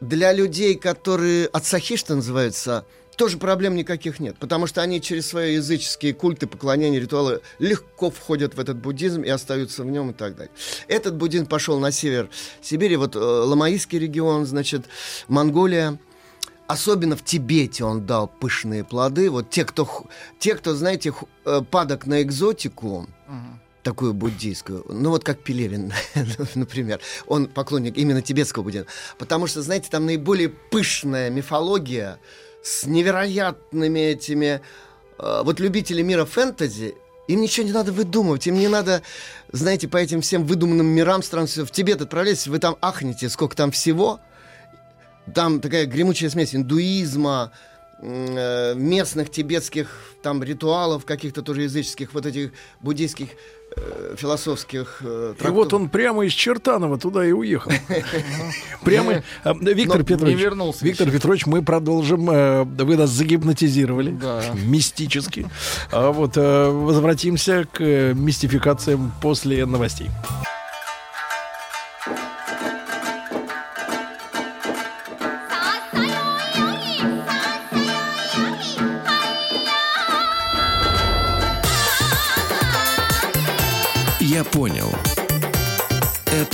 Для 0.00 0.32
людей, 0.32 0.74
которые 0.74 1.46
от 1.46 1.64
сахи, 1.64 1.96
что 1.96 2.14
называется, 2.14 2.84
тоже 3.16 3.38
проблем 3.38 3.74
никаких 3.74 4.20
нет, 4.20 4.36
потому 4.38 4.66
что 4.66 4.82
они 4.82 5.00
через 5.00 5.26
свои 5.26 5.54
языческие 5.54 6.14
культы, 6.14 6.46
поклонения, 6.46 7.00
ритуалы 7.00 7.40
легко 7.58 8.10
входят 8.10 8.54
в 8.54 8.60
этот 8.60 8.76
буддизм 8.76 9.22
и 9.22 9.28
остаются 9.28 9.82
в 9.82 9.90
нем 9.90 10.10
и 10.10 10.14
так 10.14 10.36
далее. 10.36 10.52
Этот 10.88 11.16
буддизм 11.16 11.46
пошел 11.46 11.78
на 11.78 11.90
север 11.90 12.28
Сибири, 12.60 12.96
вот 12.96 13.16
э, 13.16 13.18
Ламаистский 13.18 13.98
регион, 13.98 14.46
значит, 14.46 14.86
Монголия, 15.28 15.98
Особенно 16.66 17.14
в 17.14 17.22
Тибете 17.22 17.84
он 17.84 18.06
дал 18.06 18.26
пышные 18.26 18.84
плоды. 18.84 19.28
Вот 19.30 19.50
те, 19.50 19.66
кто, 19.66 19.86
те, 20.38 20.54
кто 20.54 20.74
знаете, 20.74 21.12
э, 21.44 21.60
падок 21.70 22.06
на 22.06 22.22
экзотику, 22.22 23.06
uh-huh 23.28 23.58
такую 23.84 24.14
буддийскую, 24.14 24.84
ну 24.88 25.10
вот 25.10 25.22
как 25.22 25.38
Пелевин, 25.44 25.92
например, 26.54 27.00
он 27.26 27.46
поклонник 27.46 27.96
именно 27.96 28.22
тибетского 28.22 28.64
буддизма, 28.64 28.88
потому 29.18 29.46
что, 29.46 29.62
знаете, 29.62 29.88
там 29.90 30.06
наиболее 30.06 30.48
пышная 30.48 31.30
мифология 31.30 32.18
с 32.64 32.86
невероятными 32.86 34.00
этими, 34.00 34.62
э, 35.18 35.42
вот 35.44 35.60
любители 35.60 36.00
мира 36.00 36.24
фэнтези, 36.24 36.94
им 37.28 37.42
ничего 37.42 37.66
не 37.66 37.72
надо 37.72 37.92
выдумывать, 37.92 38.46
им 38.46 38.54
не 38.58 38.68
надо, 38.68 39.02
знаете, 39.52 39.86
по 39.86 39.98
этим 39.98 40.22
всем 40.22 40.46
выдуманным 40.46 40.86
мирам 40.86 41.22
стран, 41.22 41.46
в 41.46 41.70
Тибет 41.70 42.00
отправляйтесь, 42.00 42.46
вы 42.46 42.58
там 42.58 42.76
ахнете, 42.80 43.28
сколько 43.28 43.54
там 43.54 43.70
всего, 43.70 44.18
там 45.34 45.60
такая 45.60 45.84
гремучая 45.84 46.30
смесь 46.30 46.54
индуизма, 46.54 47.52
э, 48.00 48.74
местных 48.74 49.30
тибетских 49.30 50.14
там 50.22 50.42
ритуалов 50.42 51.04
каких-то 51.04 51.42
тоже 51.42 51.62
языческих, 51.62 52.14
вот 52.14 52.24
этих 52.24 52.52
буддийских 52.80 53.28
философских 54.16 54.98
э, 55.02 55.34
И 55.42 55.46
вот 55.48 55.72
он 55.72 55.88
прямо 55.88 56.24
из 56.24 56.32
Чертанова 56.32 56.98
туда 56.98 57.24
и 57.24 57.32
уехал. 57.32 57.72
Прямо. 58.84 59.22
Э, 59.44 59.52
Виктор 59.60 60.04
Петрович. 60.04 60.38
вернулся. 60.38 60.84
Виктор 60.84 61.10
Петрович, 61.10 61.46
мы 61.46 61.62
продолжим. 61.62 62.26
Вы 62.26 62.96
нас 62.96 63.10
загипнотизировали. 63.10 64.16
Мистически. 64.64 65.48
А 65.90 66.10
вот 66.12 66.36
возвратимся 66.36 67.66
к 67.70 67.80
мистификациям 68.14 69.12
после 69.20 69.66
новостей. 69.66 70.10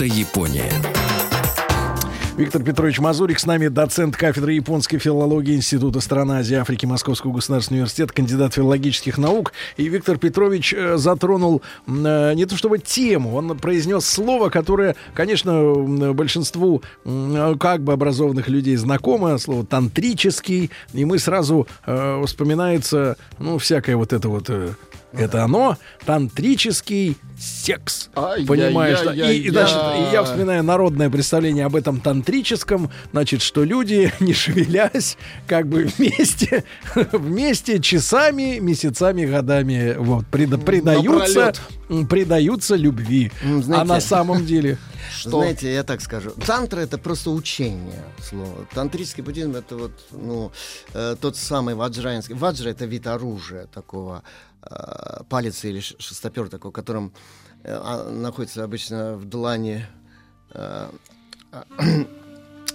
Это 0.00 0.07
Япония. 0.07 0.73
Виктор 2.38 2.62
Петрович 2.62 3.00
Мазурик 3.00 3.38
с 3.38 3.45
нами, 3.45 3.69
доцент 3.69 4.16
кафедры 4.16 4.54
японской 4.54 4.97
филологии 4.97 5.54
Института 5.54 6.00
стран 6.00 6.30
Азии 6.30 6.57
Африки 6.57 6.87
Московского 6.87 7.35
государственного 7.35 7.80
университета, 7.83 8.14
кандидат 8.14 8.54
филологических 8.54 9.19
наук. 9.19 9.52
И 9.76 9.87
Виктор 9.90 10.16
Петрович 10.16 10.73
э, 10.73 10.97
затронул 10.97 11.61
э, 11.87 12.33
не 12.33 12.47
то 12.47 12.57
чтобы 12.57 12.78
тему, 12.78 13.35
он 13.35 13.59
произнес 13.59 14.07
слово, 14.07 14.49
которое, 14.49 14.97
конечно, 15.12 15.75
большинству 16.14 16.83
э, 17.04 17.57
как 17.61 17.83
бы 17.83 17.92
образованных 17.92 18.49
людей 18.49 18.76
знакомо, 18.76 19.37
слово 19.37 19.66
тантрический, 19.66 20.71
и 20.95 21.04
мы 21.04 21.19
сразу 21.19 21.69
вспоминается, 22.25 23.19
ну, 23.38 23.59
всякое 23.59 23.97
вот 23.97 24.14
это 24.14 24.30
вот 24.30 24.49
это 25.12 25.44
оно, 25.44 25.76
тантрический 26.04 27.16
секс. 27.38 28.10
Ай, 28.14 28.44
Понимаешь? 28.44 28.98
Я, 29.04 29.12
я, 29.12 29.32
и, 29.32 29.42
я, 29.42 29.50
значит, 29.52 29.76
и 29.76 30.12
я 30.12 30.22
вспоминаю 30.22 30.62
народное 30.62 31.10
представление 31.10 31.64
об 31.66 31.74
этом 31.74 32.00
тантрическом, 32.00 32.90
значит, 33.12 33.42
что 33.42 33.64
люди, 33.64 34.12
не 34.20 34.32
шевелясь, 34.32 35.16
как 35.46 35.66
бы 35.66 35.84
вместе, 35.84 36.64
вместе 37.12 37.80
часами, 37.80 38.58
месяцами, 38.58 39.25
годами 39.25 39.96
вот, 39.99 40.26
преда, 40.26 40.58
предаются, 40.58 41.54
предаются 42.08 42.76
любви. 42.76 43.32
Знаете, 43.42 43.82
а 43.82 43.84
на 43.84 44.00
самом 44.00 44.46
деле... 44.46 44.78
Что? 45.12 45.40
Знаете, 45.40 45.73
я 45.73 45.82
так 45.82 46.00
скажу. 46.00 46.30
Тантра 46.46 46.80
это 46.80 46.99
просто 46.99 47.30
учение 47.30 48.04
слово. 48.23 48.66
Тантрический 48.73 49.23
буддизм 49.23 49.56
это 49.56 49.76
вот, 49.76 49.92
ну, 50.12 50.52
э, 50.94 51.16
тот 51.20 51.36
самый 51.36 51.75
ваджраинский. 51.75 52.34
Ваджра 52.34 52.70
это 52.70 52.84
вид 52.84 53.06
оружия 53.06 53.66
такого 53.66 54.23
палец 55.28 55.64
или 55.64 55.80
шестопер 55.80 56.49
такой, 56.49 56.73
которым 56.73 57.12
э, 57.62 57.73
а, 57.73 58.10
находится 58.10 58.64
обычно 58.64 59.16
в 59.16 59.25
длани 59.25 59.86
э, 60.52 60.88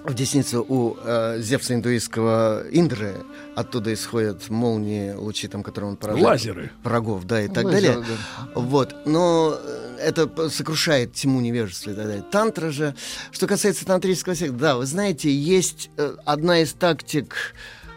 в 0.04 0.14
деснице 0.14 0.60
у 0.60 0.98
э, 1.04 1.40
Зевса 1.42 1.74
индуистского 1.74 2.64
Индры, 2.72 3.16
оттуда 3.56 3.94
исходят 3.94 4.50
молнии, 4.50 5.14
лучи, 5.14 5.48
там, 5.48 5.64
которые 5.64 5.92
он 5.92 5.98
поражает. 5.98 6.26
Лазеры. 6.26 6.72
Врагов, 6.84 7.26
да, 7.26 7.42
и 7.42 7.48
так 7.48 7.66
Лазеры, 7.66 7.94
далее. 7.96 8.06
Да. 8.08 8.62
Вот, 8.62 8.96
но 9.06 9.58
это 10.00 10.50
сокрушает 10.50 11.14
тьму 11.14 11.42
невежества 11.42 11.92
и 11.92 11.94
так 11.96 12.06
далее. 12.06 12.24
Тантра 12.32 12.70
же, 12.70 12.96
что 13.32 13.48
касается 13.48 13.86
тантрического 13.86 14.36
секта, 14.36 14.56
да, 14.56 14.76
вы 14.76 14.86
знаете, 14.86 15.32
есть 15.32 15.90
э, 15.98 16.16
одна 16.26 16.60
из 16.60 16.74
тактик 16.74 17.36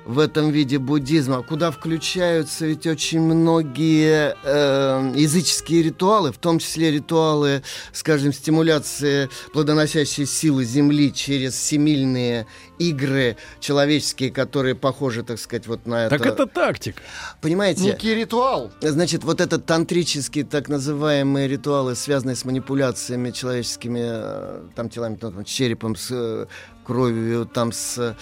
в 0.08 0.20
этом 0.20 0.50
виде 0.50 0.78
буддизма, 0.78 1.42
куда 1.42 1.70
включаются 1.70 2.64
ведь 2.64 2.86
очень 2.86 3.20
многие 3.20 4.34
э, 4.42 5.12
языческие 5.14 5.82
ритуалы, 5.82 6.32
в 6.32 6.38
том 6.38 6.58
числе 6.60 6.90
ритуалы, 6.90 7.62
скажем, 7.92 8.32
стимуляции 8.32 9.28
плодоносящей 9.52 10.24
силы 10.24 10.64
Земли 10.64 11.12
через 11.12 11.60
семильные 11.60 12.46
игры 12.78 13.36
человеческие, 13.60 14.30
которые 14.30 14.74
похожи, 14.74 15.22
так 15.22 15.38
сказать, 15.38 15.66
вот 15.66 15.86
на 15.86 16.06
это. 16.06 16.16
Так 16.16 16.26
это 16.26 16.46
тактик. 16.46 16.96
Понимаете? 17.42 17.82
Некий 17.82 18.14
ритуал. 18.14 18.72
Значит, 18.80 19.24
вот 19.24 19.42
этот 19.42 19.66
тантрический, 19.66 20.42
так 20.42 20.70
называемые 20.70 21.48
ритуалы, 21.48 21.94
связанные 21.94 22.34
с 22.34 22.46
манипуляциями 22.46 23.30
человеческими, 23.30 24.00
э, 24.02 24.62
там, 24.74 24.88
телами, 24.88 25.18
ну, 25.20 25.32
там, 25.32 25.44
черепом, 25.44 25.96
с 25.96 26.08
э, 26.10 26.46
кровью, 26.86 27.44
там, 27.44 27.72
с 27.72 28.16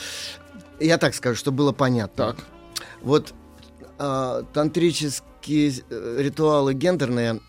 я 0.80 0.98
так 0.98 1.14
скажу, 1.14 1.36
чтобы 1.36 1.58
было 1.58 1.72
понятно. 1.72 2.32
Так. 2.32 2.36
Вот 3.02 3.34
э, 3.98 4.42
тантрические 4.52 5.72
ритуалы 6.18 6.74
гендерные, 6.74 7.40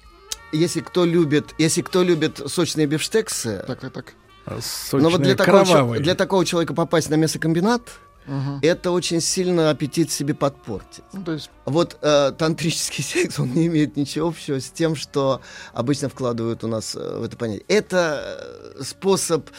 если 0.52 0.82
кто 0.82 1.06
любит, 1.06 1.56
если 1.58 1.82
кто 1.82 2.04
любит 2.04 2.42
сочные 2.48 2.88
бифштексы, 2.88 3.63
так, 3.68 3.80
так, 3.80 3.94
так. 3.94 4.13
Сочные, 4.62 5.04
но 5.04 5.10
вот 5.10 5.22
для 5.22 5.36
такого, 5.36 5.98
для 6.00 6.16
такого 6.16 6.46
человека 6.46 6.74
попасть 6.74 7.10
на 7.10 7.16
мясокомбинат, 7.16 7.82
Угу. 8.28 8.60
Это 8.62 8.92
очень 8.92 9.22
сильно 9.22 9.70
аппетит 9.70 10.12
себе 10.12 10.34
подпортит. 10.34 11.04
Ну, 11.13 11.24
то 11.24 11.32
есть... 11.32 11.50
Вот 11.66 11.98
э, 12.02 12.34
тантрический 12.38 13.04
секс, 13.04 13.40
он 13.40 13.54
не 13.54 13.68
имеет 13.68 13.96
ничего 13.96 14.28
общего 14.28 14.60
с 14.60 14.70
тем, 14.70 14.96
что 14.96 15.42
обычно 15.74 16.10
вкладывают 16.10 16.63
у 16.63 16.68
нас 16.68 16.96
э, 16.96 17.20
в 17.20 17.24
это 17.24 17.38
понятие. 17.38 17.66
Это 17.70 18.76
э, 18.78 18.84
способ 18.84 19.50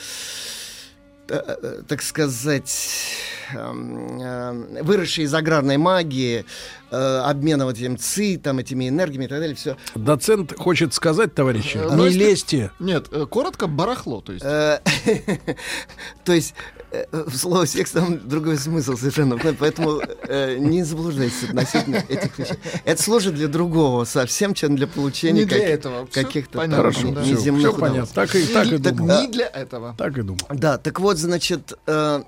так 1.28 2.02
сказать, 2.02 3.10
эм, 3.54 4.20
э, 4.20 4.82
выросшие 4.82 5.26
из 5.26 5.34
аграрной 5.34 5.76
магии, 5.76 6.44
обмена 6.90 7.66
вот 7.66 7.76
этим 7.76 7.98
ци, 7.98 8.38
там, 8.38 8.60
этими 8.60 8.88
энергиями 8.88 9.26
и 9.26 9.28
так 9.28 9.40
далее, 9.40 9.54
все. 9.54 9.76
Доцент 9.94 10.56
хочет 10.56 10.94
сказать, 10.94 11.34
товарищи, 11.34 11.76
не 11.76 12.08
лезьте. 12.08 12.70
Нет, 12.78 13.08
коротко, 13.28 13.66
барахло, 13.66 14.22
то 14.22 14.32
есть. 14.32 14.44
То 16.24 16.32
есть 16.32 16.54
Э, 16.77 16.77
в 17.12 17.36
слово 17.36 17.66
секс 17.66 17.90
там 17.90 18.28
другой 18.28 18.58
смысл 18.58 18.96
совершенно. 18.96 19.38
Поэтому 19.58 20.00
э, 20.28 20.56
не 20.58 20.82
заблуждайтесь 20.82 21.44
относительно 21.44 21.96
этих 22.08 22.38
вещей. 22.38 22.58
Это 22.84 23.02
служит 23.02 23.34
для 23.34 23.48
другого 23.48 24.04
совсем, 24.04 24.54
чем 24.54 24.76
для 24.76 24.86
получения 24.86 25.40
не 25.40 25.44
для 25.44 25.58
как, 25.58 25.68
этого. 25.68 26.06
каких-то 26.06 26.58
понятно, 26.58 26.76
Хорошо, 26.76 27.10
да. 27.12 27.24
неземных 27.24 27.72
все, 27.72 27.78
понятно. 27.78 28.14
Так 28.14 28.34
и, 28.34 28.42
так 28.46 28.66
и 28.66 28.78
думал. 28.78 29.20
Не 29.20 29.28
для 29.28 29.46
этого. 29.46 29.94
Так 29.98 30.16
и 30.18 30.22
думал. 30.22 30.40
Да, 30.50 30.78
так 30.78 31.00
вот, 31.00 31.18
значит, 31.18 31.74
э, 31.86 32.22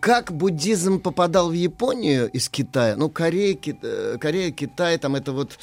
как 0.00 0.32
буддизм 0.32 1.00
попадал 1.00 1.50
в 1.50 1.54
Японию 1.54 2.30
из 2.30 2.48
Китая? 2.48 2.96
Ну, 2.96 3.08
Корея, 3.08 3.54
Ки, 3.54 3.78
э, 3.82 4.18
Корея 4.20 4.50
Китай, 4.50 4.98
там 4.98 5.16
это 5.16 5.32
вот 5.32 5.58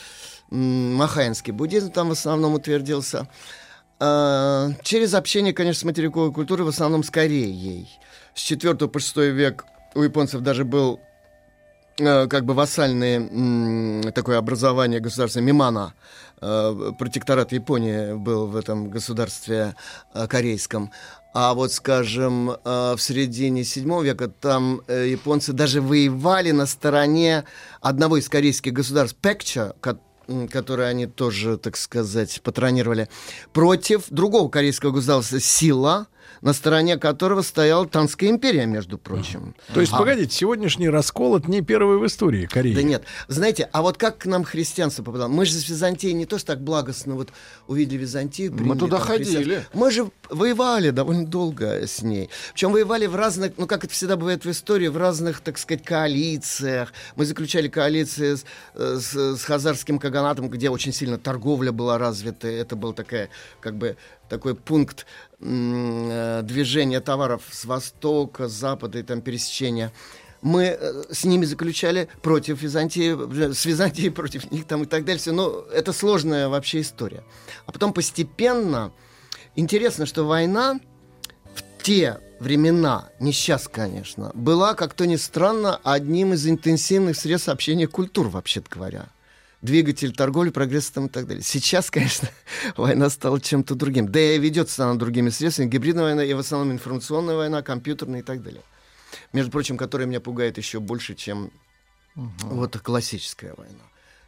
махаинский 0.49 1.53
буддизм 1.53 1.91
там 1.91 2.09
в 2.09 2.13
основном 2.13 2.55
утвердился. 2.55 3.19
Э, 3.19 3.58
через 3.99 5.13
общение, 5.13 5.53
конечно, 5.53 5.81
с 5.81 5.83
материковой 5.83 6.31
культурой, 6.31 6.63
в 6.65 6.69
основном 6.69 7.03
с 7.03 7.09
Кореей 7.09 7.87
с 8.39 8.41
4 8.41 8.75
по 8.75 8.99
6 8.99 9.17
век 9.17 9.65
у 9.95 10.01
японцев 10.01 10.41
даже 10.41 10.63
был 10.63 10.99
э, 11.99 12.27
как 12.27 12.45
бы 12.45 12.53
вассальное 12.53 14.11
такое 14.11 14.37
образование 14.37 14.99
государства 14.99 15.39
Мимана. 15.39 15.93
Э, 16.41 16.91
протекторат 16.97 17.51
Японии 17.51 18.13
был 18.13 18.47
в 18.47 18.55
этом 18.55 18.89
государстве 18.89 19.75
э, 20.13 20.27
корейском. 20.27 20.91
А 21.31 21.53
вот, 21.53 21.71
скажем, 21.71 22.55
в 22.63 22.97
середине 22.97 23.63
7 23.63 24.03
века 24.03 24.29
там 24.29 24.81
японцы 24.87 25.53
даже 25.53 25.79
воевали 25.79 26.49
на 26.49 26.65
стороне 26.65 27.43
одного 27.81 28.17
из 28.17 28.27
корейских 28.27 28.73
государств, 28.73 29.15
Пекча, 29.21 29.75
м, 30.29 30.47
которое 30.47 30.87
они 30.87 31.07
тоже, 31.07 31.57
так 31.57 31.75
сказать, 31.75 32.41
патронировали, 32.43 33.09
против 33.51 34.05
другого 34.09 34.49
корейского 34.49 34.91
государства 34.91 35.39
Сила, 35.39 36.07
на 36.41 36.53
стороне 36.53 36.97
которого 36.97 37.41
стояла 37.41 37.87
Танская 37.87 38.29
империя, 38.29 38.65
между 38.65 38.97
прочим. 38.97 39.55
То 39.73 39.81
есть, 39.81 39.93
А- 39.93 39.97
погодите, 39.97 40.35
сегодняшний 40.35 40.89
раскол 40.89 41.37
это 41.37 41.49
не 41.49 41.61
первый 41.61 41.97
в 41.97 42.05
истории 42.05 42.45
Кореи. 42.45 42.73
Да 42.73 42.83
нет. 42.83 43.03
Знаете, 43.27 43.69
а 43.71 43.81
вот 43.81 43.97
как 43.97 44.19
к 44.19 44.25
нам 44.25 44.43
христианство 44.43 45.03
попадало? 45.03 45.27
Мы 45.29 45.45
же 45.45 45.53
с 45.53 45.67
Византией 45.67 46.13
не 46.13 46.25
то 46.25 46.37
что 46.37 46.47
так 46.47 46.61
благостно 46.61 47.15
вот 47.15 47.29
увидели 47.67 47.97
Византию. 47.97 48.51
Мы 48.51 48.57
приняли 48.57 48.79
туда 48.79 48.97
там 48.97 49.07
ходили. 49.07 49.65
Мы 49.73 49.91
же 49.91 50.09
воевали 50.29 50.89
довольно 50.89 51.25
долго 51.25 51.87
с 51.87 52.01
ней. 52.01 52.29
Причем 52.53 52.71
воевали 52.71 53.05
в 53.05 53.15
разных, 53.15 53.53
ну 53.57 53.67
как 53.67 53.83
это 53.83 53.93
всегда 53.93 54.15
бывает 54.15 54.45
в 54.45 54.51
истории, 54.51 54.87
в 54.87 54.97
разных, 54.97 55.41
так 55.41 55.57
сказать, 55.57 55.83
коалициях. 55.83 56.93
Мы 57.15 57.25
заключали 57.25 57.67
коалиции 57.67 58.35
с, 58.35 58.45
э, 58.75 58.99
с, 58.99 59.37
с 59.37 59.43
Хазарским 59.43 59.99
Каганатом, 59.99 60.49
где 60.49 60.69
очень 60.69 60.93
сильно 60.93 61.17
торговля 61.17 61.71
была 61.71 61.97
развита. 61.97 62.47
Это 62.47 62.75
был 62.75 62.93
такая, 62.93 63.29
как 63.59 63.75
бы, 63.77 63.97
такой 64.29 64.55
пункт 64.55 65.05
движения 65.39 66.99
товаров 66.99 67.43
с 67.49 67.65
востока, 67.65 68.47
с 68.47 68.51
запада 68.51 68.99
и 68.99 69.03
там 69.03 69.21
пересечения 69.21 69.93
мы 70.41 70.63
э, 70.63 71.03
с 71.11 71.25
ними 71.25 71.45
заключали 71.45 72.07
против 72.21 72.61
Византии, 72.61 73.49
э, 73.49 73.53
с 73.53 73.65
Византией 73.65 74.09
против 74.09 74.51
них 74.51 74.65
там 74.65 74.83
и 74.83 74.85
так 74.85 75.05
далее. 75.05 75.19
Всё. 75.19 75.31
Ну, 75.31 75.61
это 75.71 75.93
сложная 75.93 76.49
вообще 76.49 76.81
история. 76.81 77.23
А 77.65 77.71
потом 77.71 77.93
постепенно, 77.93 78.91
интересно, 79.55 80.05
что 80.05 80.23
война 80.23 80.79
в 81.53 81.83
те 81.83 82.19
времена, 82.39 83.09
не 83.19 83.33
сейчас, 83.33 83.67
конечно, 83.67 84.31
была, 84.33 84.73
как 84.75 84.93
то 84.93 85.05
ни 85.05 85.17
странно, 85.17 85.79
одним 85.83 86.33
из 86.33 86.47
интенсивных 86.47 87.17
средств 87.17 87.49
общения 87.49 87.87
культур, 87.87 88.29
вообще-то 88.29 88.69
говоря. 88.69 89.07
Двигатель 89.61 90.13
торговли, 90.15 90.51
прогресса 90.51 90.93
там 90.93 91.07
и 91.07 91.09
так 91.09 91.27
далее. 91.27 91.43
Сейчас, 91.43 91.91
конечно, 91.91 92.29
война 92.77 93.09
стала 93.09 93.41
чем-то 93.41 93.75
другим. 93.75 94.09
Да 94.09 94.19
и 94.19 94.39
ведется 94.39 94.85
она 94.85 94.95
другими 94.95 95.29
средствами. 95.29 95.67
Гибридная 95.67 96.03
война 96.05 96.23
и 96.23 96.33
в 96.33 96.39
основном 96.39 96.71
информационная 96.71 97.35
война, 97.35 97.61
компьютерная 97.61 98.21
и 98.21 98.23
так 98.23 98.41
далее 98.41 98.61
между 99.33 99.51
прочим, 99.51 99.77
которая 99.77 100.07
меня 100.07 100.19
пугает 100.19 100.57
еще 100.57 100.79
больше, 100.79 101.15
чем 101.15 101.51
вот 102.15 102.77
классическая 102.77 103.53
война. 103.57 103.79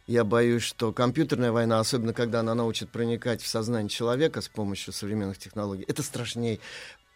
Я 0.06 0.24
боюсь, 0.24 0.62
что 0.62 0.92
компьютерная 0.92 1.52
война, 1.52 1.78
особенно 1.78 2.12
когда 2.12 2.40
она 2.40 2.54
научит 2.54 2.90
проникать 2.90 3.40
в 3.42 3.46
сознание 3.46 3.88
человека 3.88 4.40
с 4.40 4.48
помощью 4.48 4.92
современных 4.92 5.38
технологий, 5.38 5.84
это 5.86 6.02
страшнее, 6.02 6.58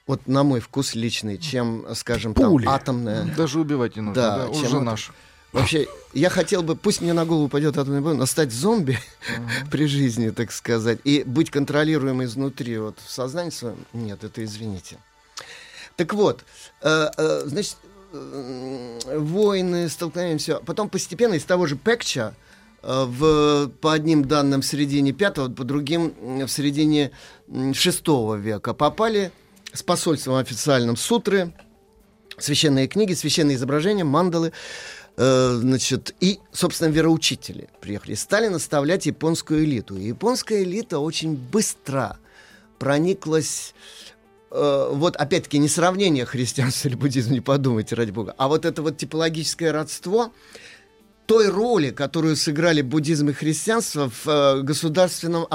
вот 0.06 0.28
на 0.28 0.44
мой 0.44 0.60
вкус 0.60 0.94
личный, 0.94 1.36
чем, 1.38 1.84
скажем, 1.94 2.32
там, 2.32 2.50
Пули. 2.50 2.66
атомная. 2.66 3.24
Даже 3.36 3.58
убивать 3.58 3.96
не 3.96 4.02
нужно, 4.02 4.22
Да, 4.22 4.36
да, 4.38 4.44
чем 4.46 4.56
уже 4.56 4.66
это- 4.66 4.80
наш. 4.80 5.12
Вообще, 5.56 5.86
я 6.12 6.28
хотел 6.28 6.62
бы, 6.62 6.76
пусть 6.76 7.00
мне 7.00 7.14
на 7.14 7.24
голову 7.24 7.46
упадет 7.46 7.78
атомная 7.78 8.02
бомба, 8.02 8.18
но 8.18 8.26
стать 8.26 8.52
зомби 8.52 8.98
при 9.70 9.86
жизни, 9.86 10.28
так 10.28 10.52
сказать, 10.52 10.98
и 11.04 11.22
быть 11.24 11.50
контролируемым 11.50 12.24
изнутри, 12.24 12.76
вот 12.76 12.98
в 13.02 13.10
сознании 13.10 13.48
своем, 13.48 13.78
нет, 13.94 14.22
это 14.22 14.44
извините. 14.44 14.98
Так 15.96 16.12
вот, 16.12 16.44
э, 16.82 17.08
э, 17.16 17.42
значит, 17.46 17.76
э, 18.12 19.18
войны, 19.18 19.88
столкновения, 19.88 20.36
все. 20.36 20.60
Потом 20.60 20.90
постепенно 20.90 21.32
из 21.32 21.44
того 21.44 21.66
же 21.66 21.76
Пекча, 21.76 22.34
э, 22.82 23.04
в, 23.06 23.68
по 23.80 23.94
одним 23.94 24.26
данным 24.26 24.60
в 24.60 24.66
середине 24.66 25.12
пятого, 25.12 25.48
по 25.50 25.64
другим 25.64 26.44
в 26.44 26.48
середине 26.48 27.12
шестого 27.72 28.34
века 28.34 28.74
попали 28.74 29.32
с 29.72 29.82
посольством 29.82 30.34
официальным 30.34 30.98
сутры, 30.98 31.54
священные 32.36 32.88
книги, 32.88 33.14
священные 33.14 33.56
изображения, 33.56 34.04
мандалы, 34.04 34.52
э, 35.16 35.58
значит, 35.60 36.14
и, 36.20 36.38
собственно, 36.52 36.88
вероучители 36.88 37.68
приехали. 37.80 38.14
Стали 38.14 38.48
наставлять 38.48 39.06
японскую 39.06 39.64
элиту. 39.64 39.96
И 39.96 40.08
японская 40.08 40.62
элита 40.62 40.98
очень 40.98 41.36
быстро 41.36 42.18
прониклась 42.78 43.74
э, 44.50 44.90
вот 44.92 45.16
опять-таки 45.16 45.58
не 45.58 45.68
сравнение 45.68 46.24
христианства 46.24 46.88
или 46.88 46.96
буддизма, 46.96 47.34
не 47.34 47.40
подумайте, 47.40 47.94
ради 47.94 48.10
бога, 48.10 48.34
а 48.36 48.48
вот 48.48 48.64
это 48.64 48.82
вот 48.82 48.96
типологическое 48.96 49.72
родство 49.72 50.32
той 51.26 51.48
роли, 51.48 51.90
которую 51.90 52.36
сыграли 52.36 52.82
буддизм 52.82 53.30
и 53.30 53.32
христианство 53.32 54.10
в 54.10 54.28
э, 54.28 54.62
государственном 54.62 55.46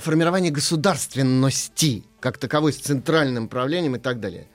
формировании 0.00 0.50
государственности 0.50 2.04
как 2.20 2.38
таковой 2.38 2.72
с 2.72 2.76
центральным 2.76 3.48
правлением 3.48 3.96
и 3.96 3.98
так 3.98 4.20
далее. 4.20 4.48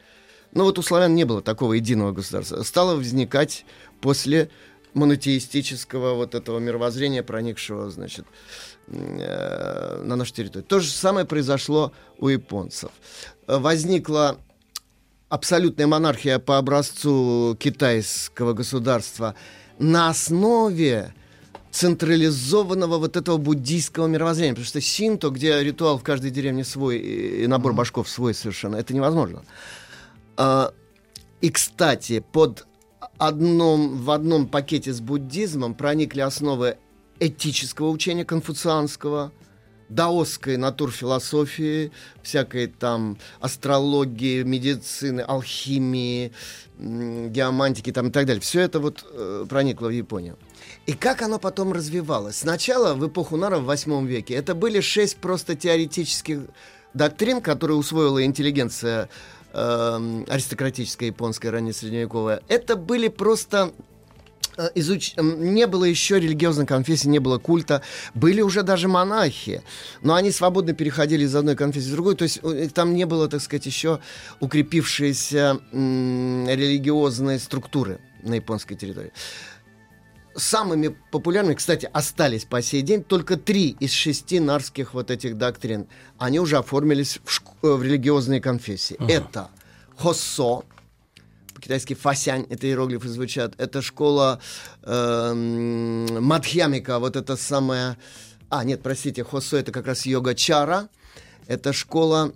Но 0.52 0.64
вот 0.64 0.80
у 0.80 0.82
славян 0.82 1.14
не 1.14 1.24
было 1.24 1.42
такого 1.42 1.74
единого 1.74 2.12
государства. 2.12 2.64
Стало 2.64 2.96
возникать 2.96 3.66
после 4.02 4.50
монотеистического 4.94 6.14
вот 6.16 6.36
этого 6.36 6.60
мировоззрения, 6.60 7.24
проникшего, 7.24 7.90
значит, 7.90 8.26
э, 8.88 10.02
на 10.04 10.16
нашу 10.16 10.34
территорию. 10.34 10.68
То 10.68 10.80
же 10.80 10.90
самое 10.90 11.26
произошло 11.26 11.92
у 12.18 12.30
японцев. 12.30 12.92
Возникла 13.46 14.38
абсолютная 15.30 15.88
монархия 15.88 16.40
по 16.40 16.58
образцу 16.58 17.56
китайского 17.60 18.54
государства 18.54 19.36
на 19.78 20.10
основе 20.10 21.14
централизованного 21.72 22.98
вот 22.98 23.18
этого 23.18 23.38
буддийского 23.38 24.08
мировоззрения. 24.08 24.54
Потому 24.54 24.66
что 24.66 24.82
синто, 24.82 25.30
где 25.30 25.62
ритуал 25.64 26.00
в 26.00 26.04
каждой 26.04 26.32
деревне 26.32 26.64
свой, 26.64 26.98
и 26.98 27.48
набор 27.48 27.74
башков 27.74 28.10
свой 28.10 28.34
совершенно, 28.34 28.78
это 28.78 28.96
невозможно. 28.96 29.44
А, 30.38 30.72
и, 31.42 31.50
кстати, 31.50 32.24
под 32.32 32.68
одном, 33.18 33.98
в 33.98 34.12
одном 34.12 34.48
пакете 34.48 34.94
с 34.94 35.02
буддизмом 35.02 35.74
проникли 35.74 36.22
основы 36.22 36.78
этического 37.20 37.90
учения 37.90 38.24
конфуцианского, 38.24 39.32
даосской 39.90 40.58
натурфилософии, 40.58 41.92
всякой 42.22 42.68
там 42.68 43.18
астрологии, 43.40 44.44
медицины, 44.44 45.22
алхимии, 45.22 46.34
геомантики 46.78 47.92
там 47.92 48.10
и 48.10 48.12
так 48.12 48.26
далее. 48.26 48.42
Все 48.42 48.62
это 48.62 48.80
вот 48.80 49.06
э, 49.12 49.46
проникло 49.50 49.88
в 49.88 49.92
Японию. 49.92 50.38
И 50.86 50.94
как 50.94 51.22
оно 51.22 51.40
потом 51.40 51.72
развивалось? 51.72 52.38
Сначала, 52.38 52.94
в 52.94 53.08
эпоху 53.08 53.38
Нара, 53.38 53.60
в 53.60 53.66
восьмом 53.66 54.06
веке, 54.06 54.36
это 54.36 54.54
были 54.54 54.82
шесть 54.82 55.18
просто 55.18 55.56
теоретических 55.56 56.42
доктрин, 56.94 57.42
которые 57.42 57.78
усвоила 57.78 58.24
интеллигенция 58.24 59.10
эм, 59.54 60.26
аристократическая 60.28 61.08
японская, 61.08 61.52
раннесредневековая. 61.52 62.42
Это 62.48 62.76
были 62.76 63.08
просто 63.08 63.72
э, 64.58 64.70
изуч... 64.76 65.14
м, 65.18 65.54
не 65.54 65.68
было 65.68 65.86
еще 65.86 66.20
религиозной 66.20 66.66
конфессии, 66.66 67.08
не 67.08 67.20
было 67.20 67.38
культа, 67.38 67.82
были 68.14 68.42
уже 68.42 68.64
даже 68.64 68.88
монахи, 68.88 69.64
но 70.02 70.16
они 70.16 70.32
свободно 70.32 70.74
переходили 70.74 71.24
из 71.24 71.36
одной 71.36 71.56
конфессии 71.56 71.90
в 71.90 71.94
другую, 71.94 72.16
то 72.16 72.24
есть 72.24 72.40
э, 72.44 72.70
там 72.74 72.94
не 72.94 73.06
было, 73.06 73.28
так 73.28 73.42
сказать, 73.42 73.66
еще 73.66 74.00
укрепившейся 74.40 75.60
м, 75.72 76.48
религиозной 76.48 77.40
структуры 77.40 78.00
на 78.24 78.36
японской 78.36 78.76
территории. 78.76 79.12
Самыми 80.38 80.96
популярными, 81.12 81.56
кстати, 81.56 81.90
остались 81.92 82.46
по 82.46 82.62
сей 82.62 82.84
день 82.84 83.04
только 83.04 83.38
три 83.38 83.76
из 83.80 83.92
шести 83.92 84.40
нарских 84.40 84.94
вот 84.94 85.10
этих 85.10 85.36
доктрин. 85.36 85.88
Они 86.20 86.40
уже 86.40 86.58
оформились 86.58 87.20
в, 87.24 87.28
шк- 87.28 87.56
э, 87.64 87.74
в 87.74 87.82
религиозные 87.82 88.40
конфессии. 88.40 88.98
Это 89.10 89.50
Хоссо, 89.98 90.64
по-китайски 91.56 91.96
фасянь, 91.96 92.46
это 92.52 92.68
иероглифы 92.68 93.10
звучат. 93.10 93.56
Это 93.58 93.82
школа 93.82 94.40
эм, 94.84 96.24
Мадхьямика, 96.24 97.00
вот 97.00 97.16
это 97.16 97.36
самая... 97.36 97.98
А, 98.50 98.64
нет, 98.64 98.84
простите, 98.84 99.24
Хосо 99.24 99.58
это 99.58 99.72
как 99.72 99.88
раз 99.88 100.06
йога-чара. 100.06 100.88
Это 101.48 101.74
школа 101.74 102.32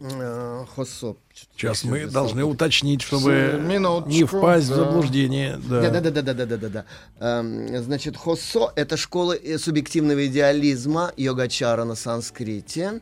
э, 0.00 0.64
Хосо. 0.74 1.16
Сейчас 1.34 1.84
мы 1.84 2.06
должны 2.06 2.44
уточнить, 2.44 3.02
чтобы 3.02 3.60
Минуточку, 3.62 4.10
не 4.10 4.24
впасть 4.24 4.66
в 4.66 4.70
да. 4.70 4.76
заблуждение. 4.76 5.60
Да. 5.68 5.90
Да, 5.90 6.00
да, 6.00 6.10
да, 6.10 6.22
да, 6.22 6.34
да, 6.34 6.46
да, 6.46 6.56
да, 6.56 6.84
да. 7.18 7.80
Значит, 7.80 8.16
Хосо 8.16 8.72
это 8.76 8.96
школа 8.96 9.36
э, 9.36 9.58
субъективного 9.58 10.26
идеализма, 10.26 11.12
йога-чара 11.16 11.84
на 11.84 11.94
санскрите. 11.94 13.00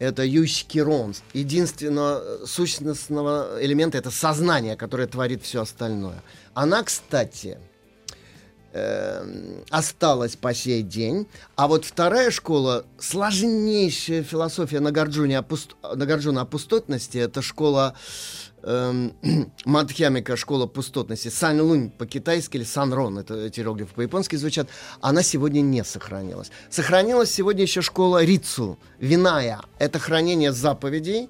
Это 0.00 0.24
Юшкирон. 0.24 1.14
Единственного 1.34 2.22
э, 2.22 2.46
сущностного 2.46 3.58
элемента 3.60 3.98
это 3.98 4.10
сознание, 4.10 4.74
которое 4.74 5.06
творит 5.06 5.42
все 5.42 5.60
остальное. 5.60 6.22
Она, 6.54 6.82
кстати, 6.82 7.58
эм, 8.72 9.64
осталась 9.70 10.36
по 10.36 10.54
сей 10.54 10.82
день. 10.82 11.26
А 11.56 11.68
вот 11.68 11.84
вторая 11.84 12.30
школа, 12.30 12.84
сложнейшая 12.98 14.22
философия 14.22 14.80
Нагарджуни 14.80 15.34
о 15.34 15.42
пуст- 15.42 15.76
Нагарджуна 15.94 16.42
о 16.42 16.44
пустотности, 16.44 17.18
это 17.18 17.42
школа 17.42 17.94
эм, 18.62 19.14
Мадхьямика, 19.64 20.36
школа 20.36 20.66
пустотности. 20.66 21.28
Сан 21.28 21.60
Лунь 21.60 21.90
по-китайски 21.90 22.56
или 22.56 22.64
Сан 22.64 22.92
Рон, 22.92 23.18
это 23.18 23.34
эти 23.34 23.60
иероглифы 23.60 23.94
по-японски 23.94 24.36
звучат, 24.36 24.68
она 25.00 25.22
сегодня 25.22 25.60
не 25.60 25.84
сохранилась. 25.84 26.50
Сохранилась 26.68 27.32
сегодня 27.32 27.62
еще 27.62 27.82
школа 27.82 28.22
Рицу, 28.24 28.78
Виная. 28.98 29.60
Это 29.78 29.98
хранение 29.98 30.52
заповедей, 30.52 31.28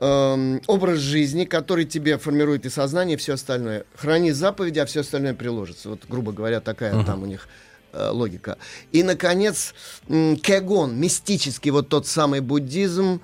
эм, 0.00 0.60
образ 0.66 0.98
жизни, 0.98 1.44
который 1.44 1.84
тебе 1.84 2.18
формирует 2.18 2.66
и 2.66 2.70
сознание, 2.70 3.14
и 3.14 3.18
все 3.18 3.34
остальное. 3.34 3.84
Храни 3.96 4.32
заповеди, 4.32 4.78
а 4.78 4.86
все 4.86 5.00
остальное 5.00 5.34
приложится. 5.34 5.90
Вот, 5.90 6.00
грубо 6.08 6.32
говоря, 6.32 6.60
такая 6.60 7.04
там 7.04 7.22
у 7.22 7.26
них 7.26 7.48
э, 7.92 8.08
логика. 8.08 8.58
И, 8.92 9.02
наконец, 9.02 9.74
м, 10.08 10.36
кегон, 10.36 10.96
мистический 10.96 11.70
вот 11.70 11.88
тот 11.88 12.06
самый 12.06 12.40
буддизм, 12.40 13.20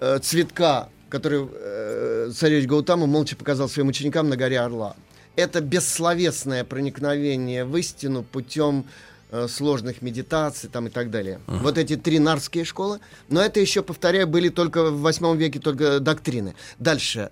э, 0.00 0.18
цветка, 0.22 0.88
который 1.08 1.48
э, 1.52 2.30
царевич 2.34 2.66
Гаутама 2.66 3.06
молча 3.06 3.36
показал 3.36 3.68
своим 3.68 3.88
ученикам 3.88 4.28
на 4.28 4.36
горе 4.36 4.60
Орла. 4.60 4.96
Это 5.36 5.60
бессловесное 5.60 6.64
проникновение 6.64 7.64
в 7.64 7.76
истину 7.76 8.24
путем 8.24 8.84
э, 8.86 9.09
сложных 9.48 10.02
медитаций 10.02 10.68
там 10.68 10.86
и 10.86 10.90
так 10.90 11.10
далее. 11.10 11.40
Вот 11.46 11.78
эти 11.78 11.96
три 11.96 12.18
нарские 12.18 12.64
школы. 12.64 13.00
Но 13.28 13.40
это 13.40 13.60
еще, 13.60 13.82
повторяю, 13.82 14.26
были 14.26 14.48
только 14.48 14.90
в 14.90 15.00
восьмом 15.00 15.38
веке 15.38 15.60
только 15.60 16.00
доктрины. 16.00 16.54
Дальше. 16.78 17.30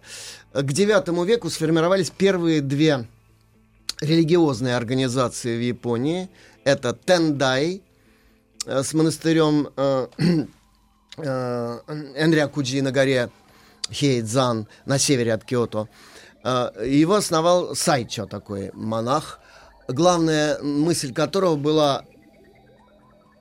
К 0.53 0.73
девятому 0.73 1.25
веку 1.25 1.51
сформировались 1.51 2.11
первые 2.11 2.61
две 2.61 3.07
религиозные 4.01 4.77
организации 4.77 5.57
в 5.57 5.61
Японии. 5.61 6.29
Это 6.65 6.93
Тендай 6.93 7.83
э, 8.67 8.83
с 8.83 8.95
монастырем 8.95 9.69
э, 9.77 10.07
э, 11.17 11.79
Энрякуджи 12.17 12.83
на 12.83 12.93
горе 12.93 13.31
Хейдзан 13.91 14.67
на 14.87 14.99
севере 14.99 15.35
от 15.35 15.45
Киото. 15.45 15.89
Э, 16.45 16.71
Его 16.85 17.15
основал 17.15 17.75
Сайчо, 17.75 18.27
такой 18.27 18.71
монах, 18.75 19.41
главная 19.89 20.59
мысль 20.63 21.13
которого 21.13 21.57
была 21.57 22.05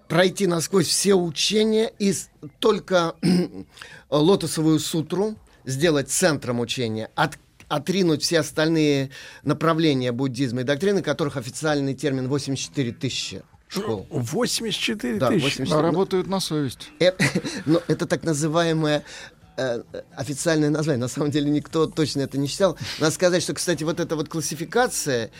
пройти 0.07 0.47
насквозь 0.47 0.87
все 0.87 1.13
учения 1.15 1.91
и 1.99 2.13
только 2.59 3.15
лотосовую 4.09 4.79
сутру 4.79 5.35
сделать 5.65 6.09
центром 6.09 6.61
учения, 6.61 7.09
от- 7.15 7.37
отринуть 7.67 8.23
все 8.23 8.39
остальные 8.39 9.11
направления 9.43 10.13
буддизма 10.13 10.61
и 10.61 10.63
доктрины, 10.63 11.01
которых 11.01 11.35
официальный 11.35 11.93
термин 11.93 12.29
84 12.29 12.93
тысячи 12.93 13.43
школ. 13.67 14.07
84 14.09 15.17
Да, 15.19 15.27
тысячи. 15.27 15.43
84. 15.59 15.77
А 15.77 15.81
работают 15.81 16.27
на 16.27 16.39
совесть. 16.39 16.89
Это, 16.99 17.21
но 17.65 17.81
это 17.89 18.05
так 18.05 18.23
называемое 18.23 19.03
э, 19.57 19.83
официальное 20.15 20.69
название. 20.69 21.01
На 21.01 21.09
самом 21.09 21.31
деле 21.31 21.49
никто 21.49 21.85
точно 21.85 22.21
это 22.21 22.37
не 22.37 22.47
считал. 22.47 22.77
Надо 22.99 23.13
сказать, 23.13 23.43
что, 23.43 23.53
кстати, 23.53 23.83
вот 23.83 23.99
эта 23.99 24.15
вот 24.15 24.29
классификация 24.29 25.31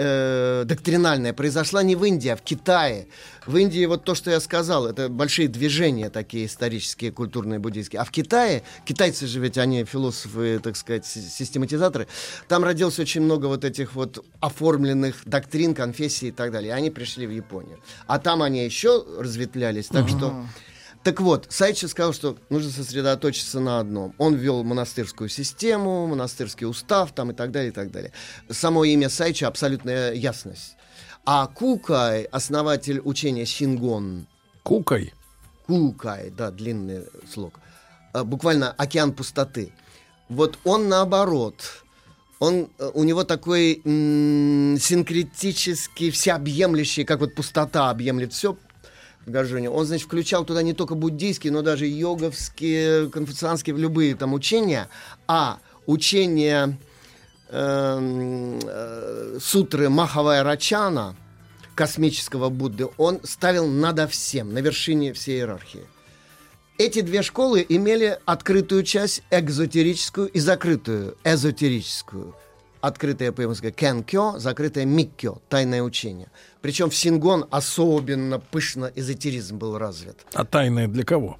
э, 0.00 0.64
доктринальная 0.64 1.32
произошла 1.32 1.82
не 1.82 1.96
в 1.96 2.04
Индии, 2.04 2.28
а 2.28 2.36
в 2.36 2.42
Китае. 2.42 3.06
В 3.46 3.56
Индии 3.56 3.86
вот 3.86 4.04
то, 4.04 4.14
что 4.14 4.30
я 4.30 4.40
сказал, 4.40 4.86
это 4.86 5.08
большие 5.08 5.48
движения 5.48 6.10
такие 6.10 6.46
исторические, 6.46 7.12
культурные, 7.12 7.58
буддийские. 7.58 8.00
А 8.00 8.04
в 8.04 8.10
Китае, 8.10 8.62
китайцы 8.84 9.26
же 9.26 9.40
ведь 9.40 9.58
они 9.58 9.84
философы, 9.84 10.60
так 10.62 10.76
сказать, 10.76 11.06
си- 11.06 11.20
систематизаторы, 11.20 12.06
там 12.48 12.64
родилось 12.64 12.98
очень 12.98 13.22
много 13.22 13.46
вот 13.46 13.64
этих 13.64 13.94
вот 13.94 14.24
оформленных 14.40 15.22
доктрин, 15.24 15.74
конфессий 15.74 16.28
и 16.28 16.32
так 16.32 16.52
далее. 16.52 16.70
И 16.70 16.72
они 16.72 16.90
пришли 16.90 17.26
в 17.26 17.30
Японию. 17.30 17.78
А 18.06 18.18
там 18.18 18.42
они 18.42 18.64
еще 18.64 19.04
разветвлялись, 19.18 19.86
так 19.86 20.08
что... 20.08 20.46
Так 21.02 21.20
вот, 21.20 21.46
Сайчи 21.48 21.86
сказал, 21.86 22.12
что 22.12 22.36
нужно 22.50 22.70
сосредоточиться 22.70 23.58
на 23.58 23.80
одном. 23.80 24.14
Он 24.18 24.34
ввел 24.34 24.62
монастырскую 24.64 25.30
систему, 25.30 26.06
монастырский 26.06 26.66
устав 26.66 27.12
там 27.12 27.30
и 27.30 27.34
так 27.34 27.52
далее, 27.52 27.70
и 27.70 27.74
так 27.74 27.90
далее. 27.90 28.12
Само 28.50 28.84
имя 28.84 29.08
Сайчи 29.08 29.44
абсолютная 29.44 30.12
ясность. 30.12 30.76
А 31.24 31.46
Кукай, 31.46 32.24
основатель 32.24 33.00
учения 33.02 33.46
Сингон, 33.46 34.26
Кукой. 34.62 35.14
Кукай, 35.66 36.30
да, 36.30 36.50
длинный 36.50 37.04
слог, 37.32 37.60
а, 38.12 38.24
буквально 38.24 38.72
океан 38.72 39.12
пустоты. 39.12 39.72
Вот 40.28 40.58
он 40.64 40.88
наоборот, 40.88 41.84
он, 42.40 42.68
э, 42.78 42.90
у 42.94 43.04
него 43.04 43.24
такой 43.24 43.80
м, 43.84 44.76
синкретический, 44.78 46.10
всеобъемлющий, 46.10 47.04
как 47.04 47.20
вот 47.20 47.34
пустота 47.34 47.90
объемлет 47.90 48.32
все, 48.32 48.56
Горжоне. 49.26 49.70
Он, 49.70 49.86
значит, 49.86 50.06
включал 50.06 50.44
туда 50.44 50.62
не 50.62 50.72
только 50.72 50.94
буддийские, 50.94 51.52
но 51.52 51.62
даже 51.62 51.86
йоговские, 51.86 53.10
конфуцианские, 53.10 53.76
любые 53.76 54.14
там 54.14 54.32
учения, 54.32 54.88
а 55.26 55.58
учение 55.86 56.78
эм, 57.50 58.58
э, 58.62 59.38
сутры 59.40 59.88
Махавая 59.88 60.42
Рачана, 60.42 61.16
космического 61.74 62.50
Будды, 62.50 62.88
он 62.98 63.20
ставил 63.24 63.66
надо 63.66 64.06
всем, 64.06 64.52
на 64.52 64.58
вершине 64.58 65.12
всей 65.12 65.38
иерархии. 65.38 65.86
Эти 66.78 67.02
две 67.02 67.22
школы 67.22 67.64
имели 67.68 68.18
открытую 68.24 68.84
часть 68.84 69.22
экзотерическую 69.30 70.28
и 70.28 70.40
закрытую 70.40 71.16
эзотерическую. 71.24 72.34
Открытая 72.80 73.30
по-японски 73.32 73.70
кенкё, 73.70 74.38
закрытая 74.38 74.86
миккё, 74.86 75.38
тайное 75.48 75.82
учение. 75.82 76.28
Причем 76.62 76.88
в 76.88 76.94
Сингон 76.94 77.46
особенно 77.50 78.38
пышно 78.38 78.90
эзотеризм 78.94 79.58
был 79.58 79.76
развит. 79.76 80.20
А 80.32 80.44
тайное 80.44 80.88
для 80.88 81.04
кого? 81.04 81.38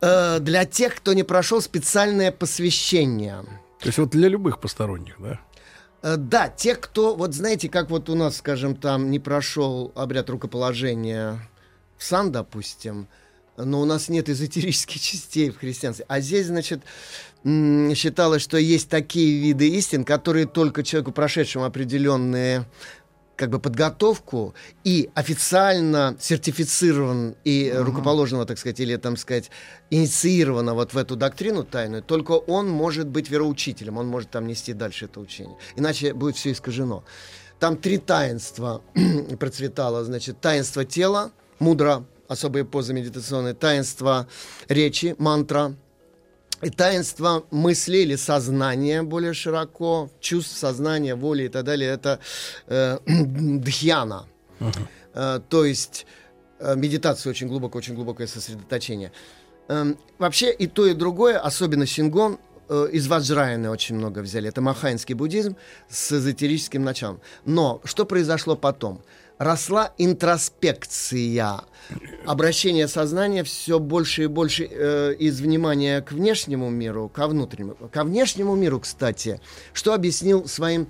Э, 0.00 0.38
для 0.40 0.64
тех, 0.66 0.96
кто 0.96 1.14
не 1.14 1.22
прошел 1.22 1.62
специальное 1.62 2.30
посвящение. 2.30 3.42
То 3.80 3.86
есть 3.86 3.98
вот 3.98 4.10
для 4.10 4.28
любых 4.28 4.60
посторонних, 4.60 5.16
да? 5.18 5.40
Э, 6.02 6.16
Да, 6.16 6.48
те, 6.48 6.74
кто, 6.74 7.14
вот 7.14 7.34
знаете, 7.34 7.68
как 7.68 7.90
вот 7.90 8.10
у 8.10 8.14
нас, 8.14 8.36
скажем, 8.36 8.76
там 8.76 9.10
не 9.10 9.18
прошел 9.18 9.92
обряд 9.94 10.28
рукоположения 10.28 11.38
в 11.96 12.04
сан, 12.04 12.30
допустим, 12.32 13.08
но 13.56 13.80
у 13.80 13.84
нас 13.84 14.08
нет 14.08 14.28
эзотерических 14.28 15.00
частей 15.00 15.50
в 15.50 15.58
христианстве. 15.58 16.04
А 16.08 16.20
здесь, 16.20 16.46
значит, 16.46 16.82
считалось, 17.44 18.42
что 18.42 18.56
есть 18.56 18.88
такие 18.88 19.40
виды 19.40 19.68
истин, 19.68 20.04
которые 20.04 20.46
только 20.46 20.82
человеку, 20.82 21.12
прошедшему 21.12 21.64
определенные 21.64 22.66
как 23.36 23.50
бы 23.50 23.58
подготовку 23.58 24.54
и 24.82 25.10
официально 25.14 26.16
сертифицирован 26.18 27.36
и 27.44 27.66
э, 27.66 27.82
рукоположенного, 27.82 28.46
так 28.46 28.58
сказать, 28.58 28.80
или, 28.80 28.96
там 28.96 29.16
сказать, 29.16 29.50
инициировано 29.90 30.74
вот 30.74 30.94
в 30.94 30.98
эту 30.98 31.16
доктрину 31.16 31.62
тайную, 31.62 32.02
только 32.02 32.32
он 32.32 32.68
может 32.68 33.06
быть 33.06 33.30
вероучителем, 33.30 33.98
он 33.98 34.06
может 34.06 34.30
там 34.30 34.46
нести 34.46 34.72
дальше 34.72 35.04
это 35.04 35.20
учение. 35.20 35.56
Иначе 35.76 36.14
будет 36.14 36.36
все 36.36 36.52
искажено. 36.52 37.04
Там 37.60 37.76
три 37.76 37.98
таинства 37.98 38.82
процветало, 39.38 40.04
значит, 40.04 40.40
таинство 40.40 40.84
тела, 40.84 41.30
мудро, 41.58 42.04
особые 42.28 42.64
позы 42.64 42.92
медитационные, 42.92 43.54
таинство 43.54 44.26
речи, 44.68 45.14
мантра, 45.18 45.74
и 46.62 46.70
таинство 46.70 47.44
мысли 47.50 47.98
или 47.98 48.16
сознания 48.16 49.02
более 49.02 49.34
широко, 49.34 50.10
чувств, 50.20 50.56
сознания, 50.56 51.14
воли 51.14 51.44
и 51.44 51.48
так 51.48 51.64
далее, 51.64 51.90
это 51.90 52.18
э, 52.66 52.98
дхьяна. 53.06 54.26
Э, 55.12 55.40
то 55.48 55.64
есть 55.64 56.06
э, 56.58 56.74
медитация 56.76 57.30
очень 57.30 57.48
глубокое, 57.48 57.80
очень 57.80 57.94
глубокое 57.94 58.26
сосредоточение. 58.26 59.12
Эм, 59.68 59.98
вообще 60.18 60.52
и 60.52 60.66
то, 60.66 60.86
и 60.86 60.94
другое, 60.94 61.38
особенно 61.38 61.86
сингон, 61.86 62.38
э, 62.68 62.88
из 62.92 63.06
Ваджраяны 63.06 63.68
очень 63.68 63.96
много 63.96 64.20
взяли. 64.20 64.48
Это 64.48 64.60
махаинский 64.60 65.14
буддизм 65.14 65.56
с 65.90 66.12
эзотерическим 66.12 66.82
началом. 66.84 67.20
Но 67.44 67.80
что 67.84 68.06
произошло 68.06 68.56
потом? 68.56 69.02
Росла 69.38 69.92
интроспекция, 69.98 71.60
обращение 72.26 72.88
сознания 72.88 73.44
все 73.44 73.78
больше 73.78 74.24
и 74.24 74.26
больше 74.26 74.68
э, 74.70 75.14
из 75.18 75.40
внимания 75.40 76.00
к 76.02 76.12
внешнему 76.12 76.70
миру, 76.70 77.08
ко 77.08 77.26
внутреннему. 77.26 77.76
Ко 77.92 78.04
внешнему 78.04 78.54
миру, 78.54 78.80
кстати, 78.80 79.40
что 79.72 79.94
объяснил 79.94 80.46
своим 80.46 80.88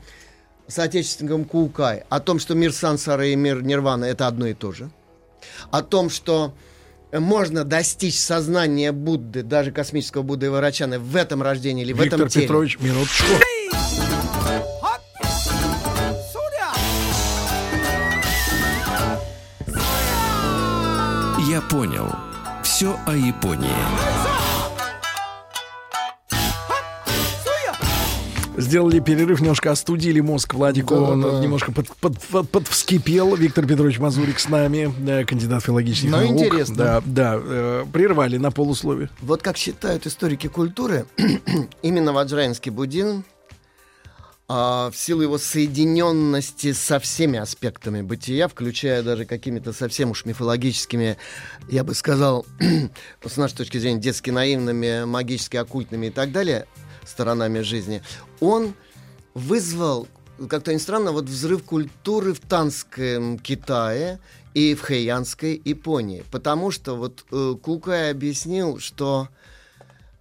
соотечественникам 0.69 1.45
Кукай? 1.45 2.05
О 2.09 2.21
том, 2.21 2.39
что 2.39 2.55
мир 2.55 2.73
сансара 2.73 3.27
и 3.27 3.37
мир 3.37 3.63
нирвана 3.63 4.05
это 4.05 4.27
одно 4.27 4.47
и 4.47 4.55
то 4.55 4.73
же. 4.73 4.91
О 5.71 5.83
том, 5.83 6.11
что 6.11 6.55
можно 7.13 7.65
достичь 7.65 8.19
сознания 8.19 8.93
Будды, 8.93 9.43
даже 9.43 9.71
космического 9.71 10.23
Будды 10.23 10.47
и 10.47 10.49
Варачаны 10.49 10.99
в 10.99 11.15
этом 11.17 11.43
рождении 11.43 11.83
или 11.83 11.93
в 11.93 12.01
Виктор 12.01 12.21
этом 12.21 12.29
теле. 12.29 12.47
Петрович, 12.47 12.79
минуточку. 12.81 13.27
Все 22.77 22.95
о 23.07 23.17
Японии. 23.17 23.71
Сделали 28.59 29.01
перерыв, 29.01 29.41
немножко 29.41 29.71
остудили 29.71 30.21
мозг 30.21 30.53
Владику. 30.53 30.95
Он 30.95 31.23
Да-да-да. 31.23 31.43
немножко 31.43 31.73
под, 31.73 31.89
под, 31.97 32.21
под- 32.21 32.51
подвскипел. 32.51 33.35
Виктор 33.35 33.65
Петрович 33.67 33.99
Мазурик 33.99 34.39
с 34.39 34.51
нами, 34.51 34.93
э, 35.09 35.25
кандидат 35.25 35.65
филологических 35.65 36.11
Но 36.11 36.19
наук. 36.21 36.33
интересно. 36.33 36.75
Да, 36.77 37.03
да. 37.07 37.41
э, 37.43 37.85
прервали 37.91 38.37
на 38.37 38.51
полуслове. 38.51 39.09
Вот 39.23 39.41
как 39.41 39.57
считают 39.57 40.07
историки 40.07 40.49
культуры, 40.49 41.07
именно 41.83 42.13
ваджрайнский 42.13 42.71
буддизм 42.71 43.25
а, 44.49 44.91
в 44.91 44.97
силу 44.97 45.23
его 45.23 45.39
соединенности 45.39 46.73
со 46.73 47.01
всеми 47.01 47.39
аспектами 47.39 48.03
бытия, 48.03 48.47
включая 48.47 49.03
даже 49.03 49.25
какими-то 49.25 49.73
совсем 49.73 50.11
уж 50.11 50.25
мифологическими, 50.25 51.17
я 51.69 51.83
бы 51.83 51.95
сказал, 51.95 52.47
с 53.25 53.37
нашей 53.37 53.57
точки 53.57 53.79
зрения, 53.79 54.01
детски 54.01 54.31
наивными, 54.31 55.05
магически 55.05 55.57
оккультными 55.57 56.07
и 56.07 56.11
так 56.11 56.31
далее 56.31 56.67
сторонами 57.05 57.61
жизни, 57.61 58.03
он 58.41 58.75
вызвал 59.35 60.07
как-то 60.49 60.73
ни 60.73 60.79
странно, 60.79 61.13
вот 61.13 61.25
взрыв 61.25 61.65
культуры 61.65 62.35
в 62.35 62.41
Танском 62.41 63.39
Китае 63.39 64.21
и 64.55 64.75
в 64.75 64.83
Хэйянской 64.83 65.61
Японии. 65.65 66.25
Потому 66.31 66.71
что 66.71 66.95
вот 66.95 67.25
э, 67.33 67.55
Кукай 67.61 68.11
объяснил, 68.11 68.79
что 68.79 69.29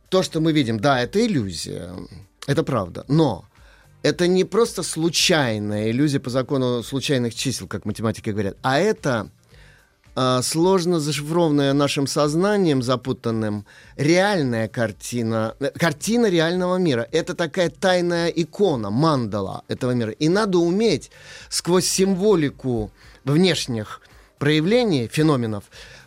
то, 0.10 0.24
что 0.24 0.40
мы 0.40 0.52
видим, 0.52 0.80
да, 0.80 1.02
это 1.02 1.26
иллюзия, 1.26 1.92
это 2.48 2.64
правда, 2.64 3.06
но 3.08 3.46
это 4.06 4.28
не 4.28 4.44
просто 4.44 4.84
случайная 4.84 5.90
иллюзия 5.90 6.20
по 6.20 6.30
закону 6.30 6.84
случайных 6.84 7.34
чисел, 7.34 7.66
как 7.66 7.86
математики 7.86 8.30
говорят, 8.30 8.56
а 8.62 8.78
это 8.78 9.32
э, 10.16 10.42
сложно 10.44 11.00
зашифрованная 11.00 11.74
нашим 11.74 12.06
сознанием 12.06 12.84
запутанным 12.84 13.66
реальная 13.98 14.68
картина, 14.68 15.56
э, 15.60 15.72
картина 15.72 16.30
реального 16.30 16.76
мира. 16.78 17.08
Это 17.12 17.34
такая 17.34 17.72
тайная 17.72 18.28
икона, 18.28 18.92
мандала 18.92 19.64
этого 19.70 19.94
мира. 19.94 20.12
И 20.12 20.30
надо 20.30 20.60
уметь 20.60 21.10
сквозь 21.50 21.88
символику 21.88 22.92
внешних 23.24 24.02
проявлений, 24.38 25.08
феноменов, 25.08 25.64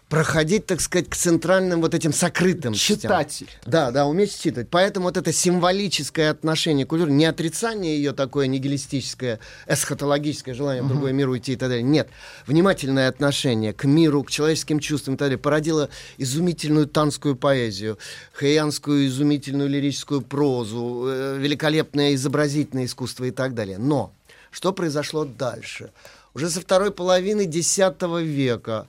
проходить, 0.08 0.66
так 0.66 0.80
сказать, 0.80 1.08
к 1.08 1.16
центральным 1.16 1.80
вот 1.82 1.94
этим 1.94 2.12
сокрытым 2.12 2.72
частям. 2.72 3.10
Читатель. 3.10 3.48
Да, 3.66 3.90
да, 3.90 4.06
уметь 4.06 4.32
считывать. 4.32 4.68
Поэтому 4.70 5.06
вот 5.06 5.16
это 5.16 5.32
символическое 5.32 6.30
отношение 6.30 6.86
к 6.86 6.88
культуре, 6.88 7.12
не 7.12 7.26
отрицание 7.26 7.96
ее 7.96 8.12
такое 8.12 8.46
нигилистическое, 8.46 9.38
эсхатологическое 9.66 10.54
желание 10.54 10.82
в 10.82 10.88
другой 10.88 11.12
мир 11.12 11.28
уйти 11.28 11.52
и 11.52 11.56
так 11.56 11.68
далее. 11.68 11.82
Нет. 11.82 12.08
Внимательное 12.46 13.08
отношение 13.08 13.74
к 13.74 13.84
миру, 13.84 14.22
к 14.24 14.30
человеческим 14.30 14.80
чувствам 14.80 15.14
и 15.14 15.18
так 15.18 15.26
далее 15.26 15.38
породило 15.38 15.90
изумительную 16.16 16.86
танскую 16.86 17.36
поэзию, 17.36 17.98
хэйянскую 18.32 19.06
изумительную 19.08 19.68
лирическую 19.68 20.22
прозу, 20.22 21.04
э, 21.06 21.38
великолепное 21.38 22.14
изобразительное 22.14 22.86
искусство 22.86 23.24
и 23.24 23.30
так 23.30 23.54
далее. 23.54 23.76
Но 23.76 24.14
что 24.50 24.72
произошло 24.72 25.26
дальше? 25.26 25.90
Уже 26.34 26.48
со 26.48 26.60
второй 26.60 26.92
половины 26.92 27.42
X 27.42 27.78
века 28.22 28.86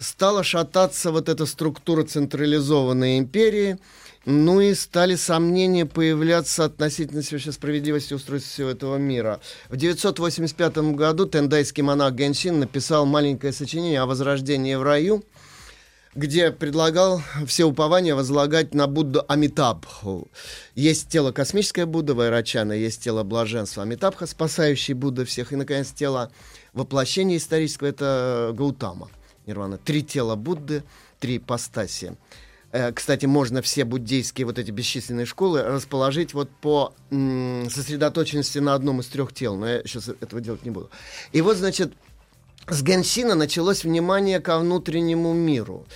стала 0.00 0.42
шататься 0.42 1.12
вот 1.12 1.28
эта 1.28 1.46
структура 1.46 2.02
централизованной 2.04 3.18
империи, 3.18 3.78
ну 4.24 4.60
и 4.60 4.74
стали 4.74 5.14
сомнения 5.14 5.86
появляться 5.86 6.64
относительно 6.64 7.22
справедливости 7.22 8.14
устройства 8.14 8.50
всего 8.50 8.70
этого 8.70 8.96
мира. 8.96 9.40
В 9.68 9.76
985 9.76 10.78
году 10.94 11.26
тендайский 11.26 11.82
монах 11.82 12.14
Генсин 12.14 12.60
написал 12.60 13.06
маленькое 13.06 13.52
сочинение 13.52 14.00
о 14.00 14.06
возрождении 14.06 14.74
в 14.74 14.82
раю, 14.82 15.22
где 16.14 16.50
предлагал 16.50 17.22
все 17.46 17.64
упования 17.64 18.14
возлагать 18.14 18.74
на 18.74 18.86
Будду 18.86 19.24
Амитабху. 19.28 20.28
Есть 20.74 21.08
тело 21.08 21.30
космическое 21.30 21.86
Будда 21.86 22.14
Вайрачана, 22.14 22.72
есть 22.72 23.02
тело 23.02 23.22
блаженства 23.22 23.84
Амитабха, 23.84 24.26
спасающий 24.26 24.94
Будда 24.94 25.24
всех, 25.24 25.52
и, 25.52 25.56
наконец, 25.56 25.92
тело 25.92 26.32
воплощения 26.72 27.36
исторического— 27.36 27.86
это 27.88 28.52
Гаутама— 28.54 29.10
нирвана. 29.50 29.78
Три 29.78 30.02
тела 30.02 30.36
Будды, 30.36 30.82
три 31.18 31.36
ипостаси. 31.36 32.16
Э, 32.72 32.92
кстати, 32.92 33.26
можно 33.26 33.62
все 33.62 33.84
буддийские 33.84 34.46
вот 34.46 34.58
эти 34.58 34.70
бесчисленные 34.70 35.26
школы 35.26 35.62
расположить 35.62 36.34
вот 36.34 36.50
по 36.60 36.94
сосредоточенности 37.10 38.58
на 38.58 38.74
одном 38.74 39.00
из 39.00 39.06
трех 39.06 39.32
тел, 39.32 39.56
но 39.56 39.68
я 39.68 39.82
сейчас 39.82 40.08
этого 40.08 40.40
делать 40.40 40.64
не 40.64 40.70
буду. 40.70 40.90
И 41.32 41.40
вот, 41.40 41.56
значит, 41.56 41.92
с 42.68 42.82
Генсина 42.82 43.34
началось 43.34 43.84
внимание 43.84 44.40
ко 44.40 44.58
внутреннему 44.58 45.32
миру. 45.32 45.86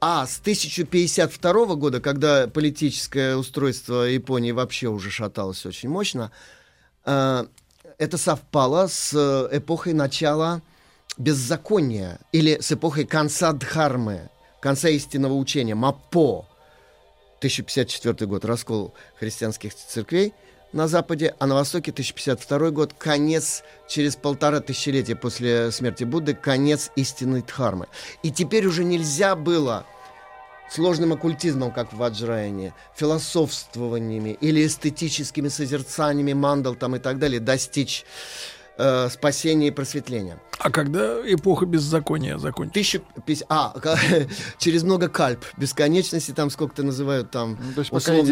А 0.00 0.26
с 0.26 0.38
1052 0.38 1.74
года, 1.74 2.00
когда 2.00 2.46
политическое 2.46 3.36
устройство 3.36 4.04
Японии 4.04 4.52
вообще 4.52 4.88
уже 4.88 5.10
шаталось 5.10 5.66
очень 5.66 5.88
мощно, 5.88 6.30
э, 7.04 7.46
это 7.98 8.16
совпало 8.16 8.86
с 8.86 9.12
э, 9.12 9.58
эпохой 9.58 9.92
начала 9.92 10.62
беззакония 11.16 12.18
или 12.32 12.60
с 12.60 12.72
эпохой 12.72 13.04
конца 13.04 13.52
Дхармы, 13.52 14.30
конца 14.60 14.88
истинного 14.88 15.34
учения, 15.34 15.74
Мапо, 15.74 16.46
1054 17.38 18.26
год, 18.26 18.44
раскол 18.44 18.94
христианских 19.18 19.74
церквей 19.74 20.34
на 20.72 20.86
Западе, 20.88 21.34
а 21.38 21.46
на 21.46 21.54
Востоке 21.54 21.92
1052 21.92 22.70
год, 22.70 22.92
конец, 22.92 23.62
через 23.88 24.16
полтора 24.16 24.60
тысячелетия 24.60 25.16
после 25.16 25.70
смерти 25.70 26.04
Будды, 26.04 26.34
конец 26.34 26.90
истинной 26.96 27.42
Дхармы. 27.42 27.86
И 28.22 28.30
теперь 28.30 28.66
уже 28.66 28.84
нельзя 28.84 29.34
было 29.34 29.86
сложным 30.70 31.12
оккультизмом, 31.12 31.70
как 31.70 31.92
в 31.92 31.96
Ваджраяне, 31.96 32.74
философствованиями 32.94 34.36
или 34.40 34.66
эстетическими 34.66 35.48
созерцаниями 35.48 36.34
мандал 36.34 36.74
там 36.74 36.96
и 36.96 36.98
так 36.98 37.18
далее 37.18 37.40
достичь 37.40 38.04
э, 38.78 39.08
спасения 39.10 39.68
и 39.68 39.70
просветления. 39.70 40.40
А 40.58 40.70
когда 40.70 41.20
эпоха 41.24 41.66
беззакония 41.66 42.38
закончится? 42.38 43.02
Тысяча, 43.24 43.46
а, 43.48 43.74
через 44.58 44.82
много 44.82 45.08
кальп, 45.08 45.44
бесконечности, 45.56 46.32
там 46.32 46.50
сколько-то 46.50 46.82
называют 46.82 47.30
там 47.30 47.58
Ну, 47.76 47.82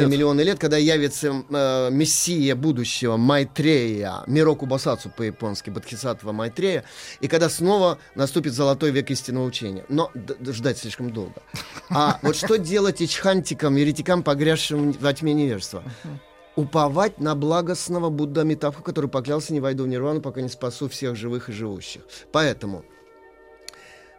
идет. 0.03 0.09
миллионы 0.09 0.41
лет, 0.41 0.59
когда 0.59 0.77
явится 0.77 1.45
э, 1.49 1.91
мессия 1.91 2.57
будущего 2.57 3.17
Майтрея, 3.17 4.25
Мироку 4.27 4.67
Басацу 4.67 5.11
по-японски, 5.11 5.71
Бодхисаттва 5.71 6.33
Майтрея, 6.33 6.85
и 7.21 7.29
когда 7.29 7.49
снова 7.49 7.99
наступит 8.15 8.55
золотой 8.55 8.91
век 8.91 9.11
истинного 9.11 9.45
учения. 9.45 9.85
Но 9.89 10.11
ждать 10.47 10.79
слишком 10.79 11.11
долго. 11.13 11.43
А 11.91 12.19
вот 12.23 12.37
что 12.37 12.57
делать 12.57 13.01
ичхантикам, 13.01 13.77
еретикам, 13.77 14.23
погрязшим 14.23 14.93
во 14.93 15.13
тьме 15.13 15.33
невежества? 15.33 15.83
Уповать 16.57 17.21
на 17.21 17.35
благостного 17.35 18.09
Будда 18.09 18.41
Амитабху, 18.41 18.83
который 18.83 19.11
поклялся 19.11 19.53
не 19.53 19.61
войду 19.61 19.85
в 19.85 19.89
нирвану, 19.89 20.21
пока 20.21 20.41
не 20.41 20.49
спасу 20.49 20.89
всех 20.89 21.15
живых 21.15 21.49
и 21.49 21.53
живущих. 21.53 22.03
Поэтому 22.33 22.85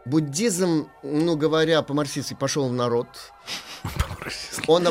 буддизм, 0.06 0.88
ну 1.04 1.36
говоря 1.36 1.82
по-марксистски, 1.82 2.36
пошел 2.36 2.70
в 2.70 2.74
народ. 2.74 3.08
Он, 4.68 4.88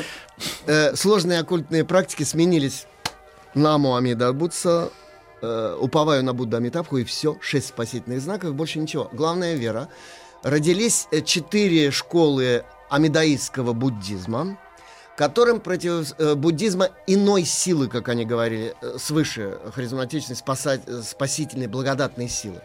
э, 0.67 0.95
сложные 0.97 1.41
оккультные 1.41 1.85
практики 1.85 2.25
сменились 2.25 2.87
на 3.55 3.79
Муаммеда 3.79 4.33
Будса, 4.33 4.91
э, 5.41 5.77
уповаю 5.81 6.25
на 6.25 6.35
Будда 6.35 6.59
Амитабху, 6.59 6.99
и 6.99 7.05
все, 7.05 7.39
шесть 7.41 7.69
спасительных 7.69 8.21
знаков, 8.21 8.55
больше 8.55 8.79
ничего. 8.79 9.09
Главная 9.13 9.55
вера. 9.55 9.89
Родились 10.43 11.09
э, 11.11 11.23
четыре 11.23 11.91
школы 11.91 12.65
амидаистского 12.91 13.73
буддизма, 13.73 14.59
которым 15.17 15.61
против 15.61 16.13
э, 16.19 16.35
буддизма 16.35 16.91
иной 17.07 17.45
силы, 17.45 17.89
как 17.89 18.09
они 18.09 18.25
говорили, 18.25 18.75
э, 18.83 18.97
свыше 18.99 19.59
харизматичной, 19.75 20.37
спасать, 20.37 20.83
спасительной, 21.05 21.67
благодатной 21.67 22.29
силы. 22.29 22.61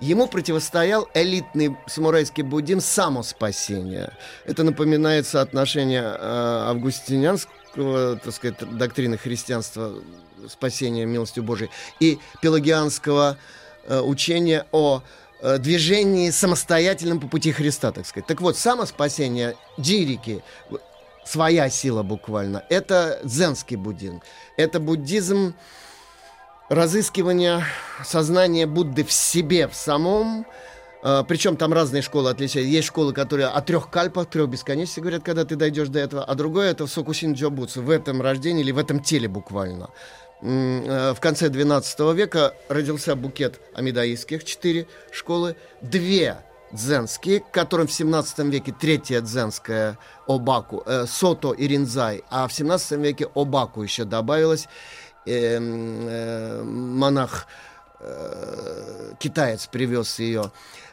Ему 0.00 0.26
противостоял 0.26 1.08
элитный 1.14 1.76
самурайский 1.86 2.42
буддизм 2.42 2.80
самоспасения. 2.80 4.12
Это 4.44 4.64
напоминает 4.64 5.26
соотношение 5.26 6.02
э, 6.02 6.18
августинянского, 6.68 8.16
так 8.16 8.34
сказать, 8.34 8.58
доктрины 8.76 9.16
христианства 9.16 9.94
спасения 10.48 11.06
милостью 11.06 11.42
Божией 11.42 11.70
и 12.00 12.18
пелагианского 12.42 13.38
э, 13.86 14.00
учения 14.00 14.66
о 14.72 15.02
э, 15.40 15.58
движении 15.58 16.28
самостоятельном 16.30 17.20
по 17.20 17.28
пути 17.28 17.52
Христа, 17.52 17.92
так 17.92 18.04
сказать. 18.04 18.26
Так 18.26 18.42
вот, 18.42 18.58
самоспасение 18.58 19.56
джирики, 19.80 20.42
своя 21.24 21.68
сила 21.70 22.02
буквально, 22.02 22.64
это 22.68 23.20
дзенский 23.24 23.76
буддизм. 23.76 24.22
Это 24.56 24.80
буддизм 24.80 25.54
разыскивания 26.68 27.64
сознания 28.04 28.66
Будды 28.66 29.04
в 29.04 29.12
себе, 29.12 29.68
в 29.68 29.74
самом. 29.74 30.46
Э, 31.02 31.22
Причем 31.26 31.56
там 31.56 31.72
разные 31.72 32.02
школы 32.02 32.30
отличаются. 32.30 32.70
Есть 32.70 32.88
школы, 32.88 33.12
которые 33.12 33.48
о 33.48 33.60
трех 33.60 33.90
кальпах, 33.90 34.28
трех 34.30 34.48
бесконечностей 34.48 35.02
говорят, 35.02 35.22
когда 35.22 35.44
ты 35.44 35.56
дойдешь 35.56 35.88
до 35.88 35.98
этого, 35.98 36.24
а 36.24 36.34
другое 36.34 36.70
это 36.70 36.86
в 36.86 36.90
Сокусин 36.90 37.34
Джобуцу, 37.34 37.82
в 37.82 37.90
этом 37.90 38.22
рождении 38.22 38.62
или 38.62 38.72
в 38.72 38.78
этом 38.78 39.00
теле 39.00 39.28
буквально. 39.28 39.90
Э, 40.40 41.12
В 41.14 41.20
конце 41.20 41.48
12 41.48 42.14
века 42.14 42.54
родился 42.68 43.14
букет 43.14 43.60
амидаистских, 43.74 44.44
четыре 44.44 44.86
школы, 45.12 45.56
две 45.82 46.38
дзенские, 46.74 47.40
к 47.40 47.50
которым 47.50 47.86
в 47.86 47.92
17 47.92 48.38
веке 48.40 48.72
третья 48.72 49.20
дзенская 49.20 49.98
Обаку, 50.26 50.82
э, 50.84 51.06
Сото 51.06 51.52
и 51.52 51.66
Ринзай, 51.66 52.24
а 52.30 52.48
в 52.48 52.52
17 52.52 52.98
веке 53.00 53.28
Обаку 53.34 53.82
еще 53.82 54.04
добавилось. 54.04 54.68
Эм, 55.26 56.06
э, 56.06 56.62
монах 56.62 57.46
э, 58.00 59.12
китаец 59.18 59.66
привез 59.66 60.18
ее. 60.18 60.50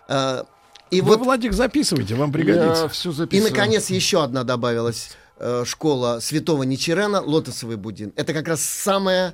Э, 0.08 0.43
и 0.89 1.01
Вы, 1.01 1.18
вот 1.18 1.26
Владик, 1.26 1.53
записывайте, 1.53 2.16
вам 2.16 2.32
пригодится. 2.32 2.84
Я 2.84 2.88
все 2.89 3.12
и, 3.12 3.41
наконец, 3.41 3.89
еще 3.89 4.24
одна 4.24 4.43
добавилась 4.43 5.12
э, 5.38 5.64
школа 5.66 6.20
святого 6.22 6.64
Ничерена, 6.64 7.22
лотосовый 7.22 7.78
буддизм. 7.78 8.14
Это 8.16 8.34
как 8.34 8.47
раз 8.47 8.62
самая 8.62 9.34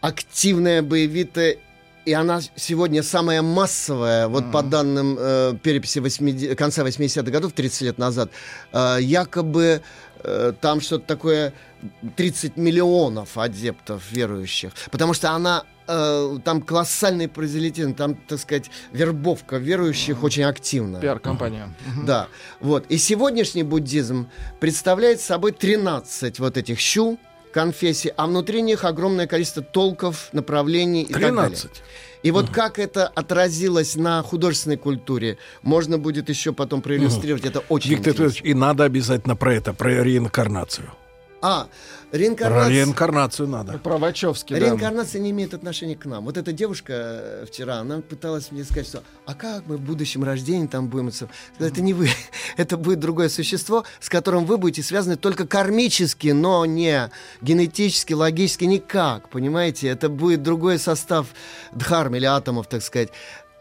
активная, 0.00 0.82
боевитая, 0.82 1.58
и 2.06 2.12
она 2.12 2.40
сегодня 2.54 3.02
самая 3.02 3.42
массовая, 3.42 4.28
вот 4.28 4.52
по 4.52 4.62
данным 4.62 5.16
э, 5.18 5.54
переписи 5.60 5.98
80, 5.98 6.56
конца 6.56 6.84
80-х 6.84 7.30
годов, 7.30 7.52
30 7.52 7.80
лет 7.82 7.98
назад, 7.98 8.30
э, 8.72 8.98
якобы 9.00 9.82
э, 10.20 10.52
там 10.60 10.80
что-то 10.80 11.04
такое 11.04 11.52
30 12.14 12.56
миллионов 12.56 13.36
адептов 13.36 14.04
верующих, 14.12 14.70
потому 14.92 15.14
что 15.14 15.32
она 15.32 15.64
э, 15.88 16.38
там 16.44 16.62
колоссальный 16.62 17.26
прозелитизм, 17.26 17.92
там, 17.94 18.14
так 18.14 18.38
сказать, 18.38 18.70
вербовка 18.92 19.56
верующих 19.56 20.22
очень 20.22 20.44
активна. 20.44 21.00
Пиар-компания. 21.00 21.74
Да, 22.04 22.28
вот. 22.60 22.86
И 22.88 22.98
сегодняшний 22.98 23.64
буддизм 23.64 24.28
представляет 24.60 25.20
собой 25.20 25.50
13 25.50 26.38
вот 26.38 26.56
этих 26.56 26.78
щу, 26.78 27.18
конфессий, 27.56 28.12
а 28.18 28.26
внутри 28.26 28.60
них 28.60 28.84
огромное 28.84 29.26
количество 29.26 29.62
толков, 29.62 30.28
направлений 30.32 31.04
и 31.04 31.12
так 31.12 31.22
далее. 31.22 31.56
13. 31.56 31.70
И 32.22 32.30
вот 32.30 32.50
как 32.50 32.78
это 32.78 33.08
отразилось 33.08 33.96
на 33.96 34.22
художественной 34.22 34.76
культуре, 34.76 35.38
можно 35.62 35.96
будет 35.96 36.28
еще 36.28 36.52
потом 36.52 36.82
проиллюстрировать. 36.82 37.46
Это 37.46 37.62
очень 37.70 37.92
Виктор 37.92 38.12
интересно. 38.12 38.34
Петрович, 38.34 38.50
и 38.50 38.54
надо 38.54 38.84
обязательно 38.84 39.36
про 39.36 39.54
это, 39.54 39.72
про 39.72 40.04
реинкарнацию. 40.04 40.92
А, 41.40 41.68
Про 42.16 42.22
реинкарнация... 42.22 42.70
реинкарнацию 42.70 43.48
надо. 43.48 43.78
Про 43.78 43.98
Вачовски, 43.98 44.54
да. 44.54 44.58
Реинкарнация 44.58 45.20
не 45.20 45.30
имеет 45.30 45.54
отношения 45.54 45.96
к 45.96 46.04
нам. 46.06 46.24
Вот 46.24 46.36
эта 46.36 46.52
девушка 46.52 46.92
э, 46.92 47.46
вчера, 47.46 47.76
она 47.76 48.00
пыталась 48.00 48.50
мне 48.50 48.64
сказать, 48.64 48.86
что 48.86 49.02
а 49.26 49.34
как 49.34 49.66
мы 49.66 49.76
в 49.76 49.80
будущем 49.80 50.24
рождении 50.24 50.66
там 50.66 50.88
будем? 50.88 51.08
Это 51.08 51.28
Это 51.58 51.82
не 51.82 51.94
вы. 51.94 52.08
Это 52.56 52.76
будет 52.76 53.00
другое 53.00 53.28
существо, 53.28 53.84
с 54.00 54.08
которым 54.08 54.46
вы 54.46 54.56
будете 54.56 54.82
связаны 54.82 55.16
только 55.16 55.46
кармически, 55.46 56.28
но 56.28 56.64
не 56.64 57.10
генетически, 57.42 58.14
логически 58.14 58.64
никак. 58.64 59.28
Понимаете? 59.28 59.88
Это 59.88 60.08
будет 60.08 60.42
другой 60.42 60.78
состав 60.78 61.26
дхарм 61.72 62.14
или 62.14 62.24
атомов, 62.24 62.66
так 62.68 62.82
сказать. 62.82 63.10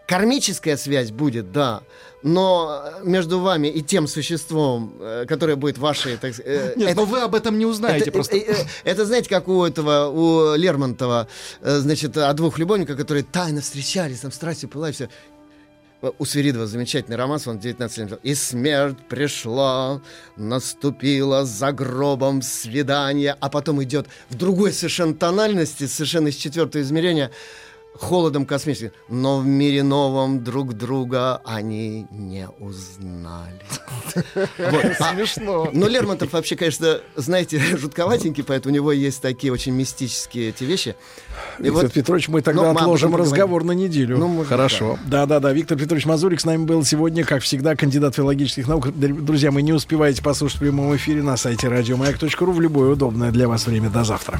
Кармическая 0.07 0.77
связь 0.77 1.11
будет, 1.11 1.51
да, 1.51 1.81
но 2.21 2.83
между 3.03 3.39
вами 3.39 3.67
и 3.67 3.81
тем 3.81 4.07
существом, 4.07 4.93
э, 4.99 5.25
которое 5.27 5.55
будет 5.55 5.77
вашей, 5.77 6.17
так 6.17 6.33
э, 6.43 6.73
Нет, 6.75 6.89
это- 6.89 6.95
но 7.01 7.05
вы 7.05 7.21
об 7.21 7.33
этом 7.33 7.57
не 7.57 7.65
узнаете 7.65 8.03
это, 8.05 8.11
просто. 8.11 8.37
э, 8.37 8.41
э, 8.47 8.55
это, 8.83 9.05
знаете, 9.05 9.29
как 9.29 9.47
у 9.47 9.63
этого, 9.63 10.07
у 10.09 10.55
Лермонтова, 10.55 11.27
э, 11.61 11.77
значит, 11.79 12.17
о 12.17 12.31
двух 12.33 12.59
любовниках, 12.59 12.97
которые 12.97 13.23
тайно 13.23 13.61
встречались, 13.61 14.19
там 14.19 14.31
страстью 14.31 14.69
пылали, 14.69 14.91
все. 14.91 15.09
У 16.19 16.25
Свиридова 16.25 16.67
замечательный 16.67 17.15
романс, 17.15 17.47
он 17.47 17.57
19 17.57 17.97
лет. 17.97 18.19
«И 18.21 18.35
смерть 18.35 18.97
пришла, 19.09 20.01
наступила 20.37 21.45
за 21.45 21.71
гробом 21.71 22.43
свидание», 22.43 23.35
а 23.39 23.49
потом 23.49 23.81
идет 23.83 24.05
в 24.29 24.35
другой 24.35 24.71
совершенно 24.71 25.15
тональности, 25.15 25.87
совершенно 25.87 26.27
из 26.27 26.35
четвертого 26.35 26.83
измерения, 26.83 27.31
холодом 27.99 28.45
космическим. 28.45 28.91
Но 29.09 29.39
в 29.39 29.45
мире 29.45 29.83
новом 29.83 30.43
друг 30.43 30.73
друга 30.73 31.41
они 31.45 32.07
не 32.11 32.47
узнали. 32.59 33.61
А- 34.57 35.13
Смешно. 35.13 35.69
но 35.73 35.87
Лермонтов 35.87 36.31
вообще, 36.33 36.55
конечно, 36.55 37.01
знаете, 37.15 37.59
жутковатенький, 37.77 38.43
поэтому 38.43 38.73
у 38.73 38.75
него 38.75 38.91
есть 38.91 39.21
такие 39.21 39.51
очень 39.51 39.73
мистические 39.73 40.49
эти 40.49 40.63
вещи. 40.63 40.95
Виктор 41.59 41.89
Петрович, 41.89 42.27
мы 42.27 42.41
тогда 42.41 42.71
отложим 42.71 43.15
разговор 43.15 43.63
на 43.63 43.73
неделю. 43.73 44.17
Ну, 44.17 44.43
Хорошо. 44.45 44.97
Да-да-да. 45.05 45.51
Виктор 45.53 45.77
Петрович 45.77 46.05
Мазурик 46.05 46.39
с 46.39 46.45
нами 46.45 46.65
был 46.65 46.83
сегодня, 46.83 47.23
как 47.23 47.43
всегда, 47.43 47.75
кандидат 47.75 48.15
филологических 48.15 48.67
наук. 48.67 48.87
Друзья, 48.95 49.51
мы 49.51 49.61
не 49.61 49.73
успеваете 49.73 50.21
послушать 50.21 50.57
в 50.57 50.61
прямом 50.61 50.95
эфире 50.95 51.21
на 51.21 51.37
сайте 51.37 51.67
радиомаяк.ру 51.67 52.51
в 52.51 52.61
любое 52.61 52.91
удобное 52.91 53.31
для 53.31 53.47
вас 53.47 53.67
время. 53.67 53.89
До 53.89 54.03
завтра. 54.03 54.39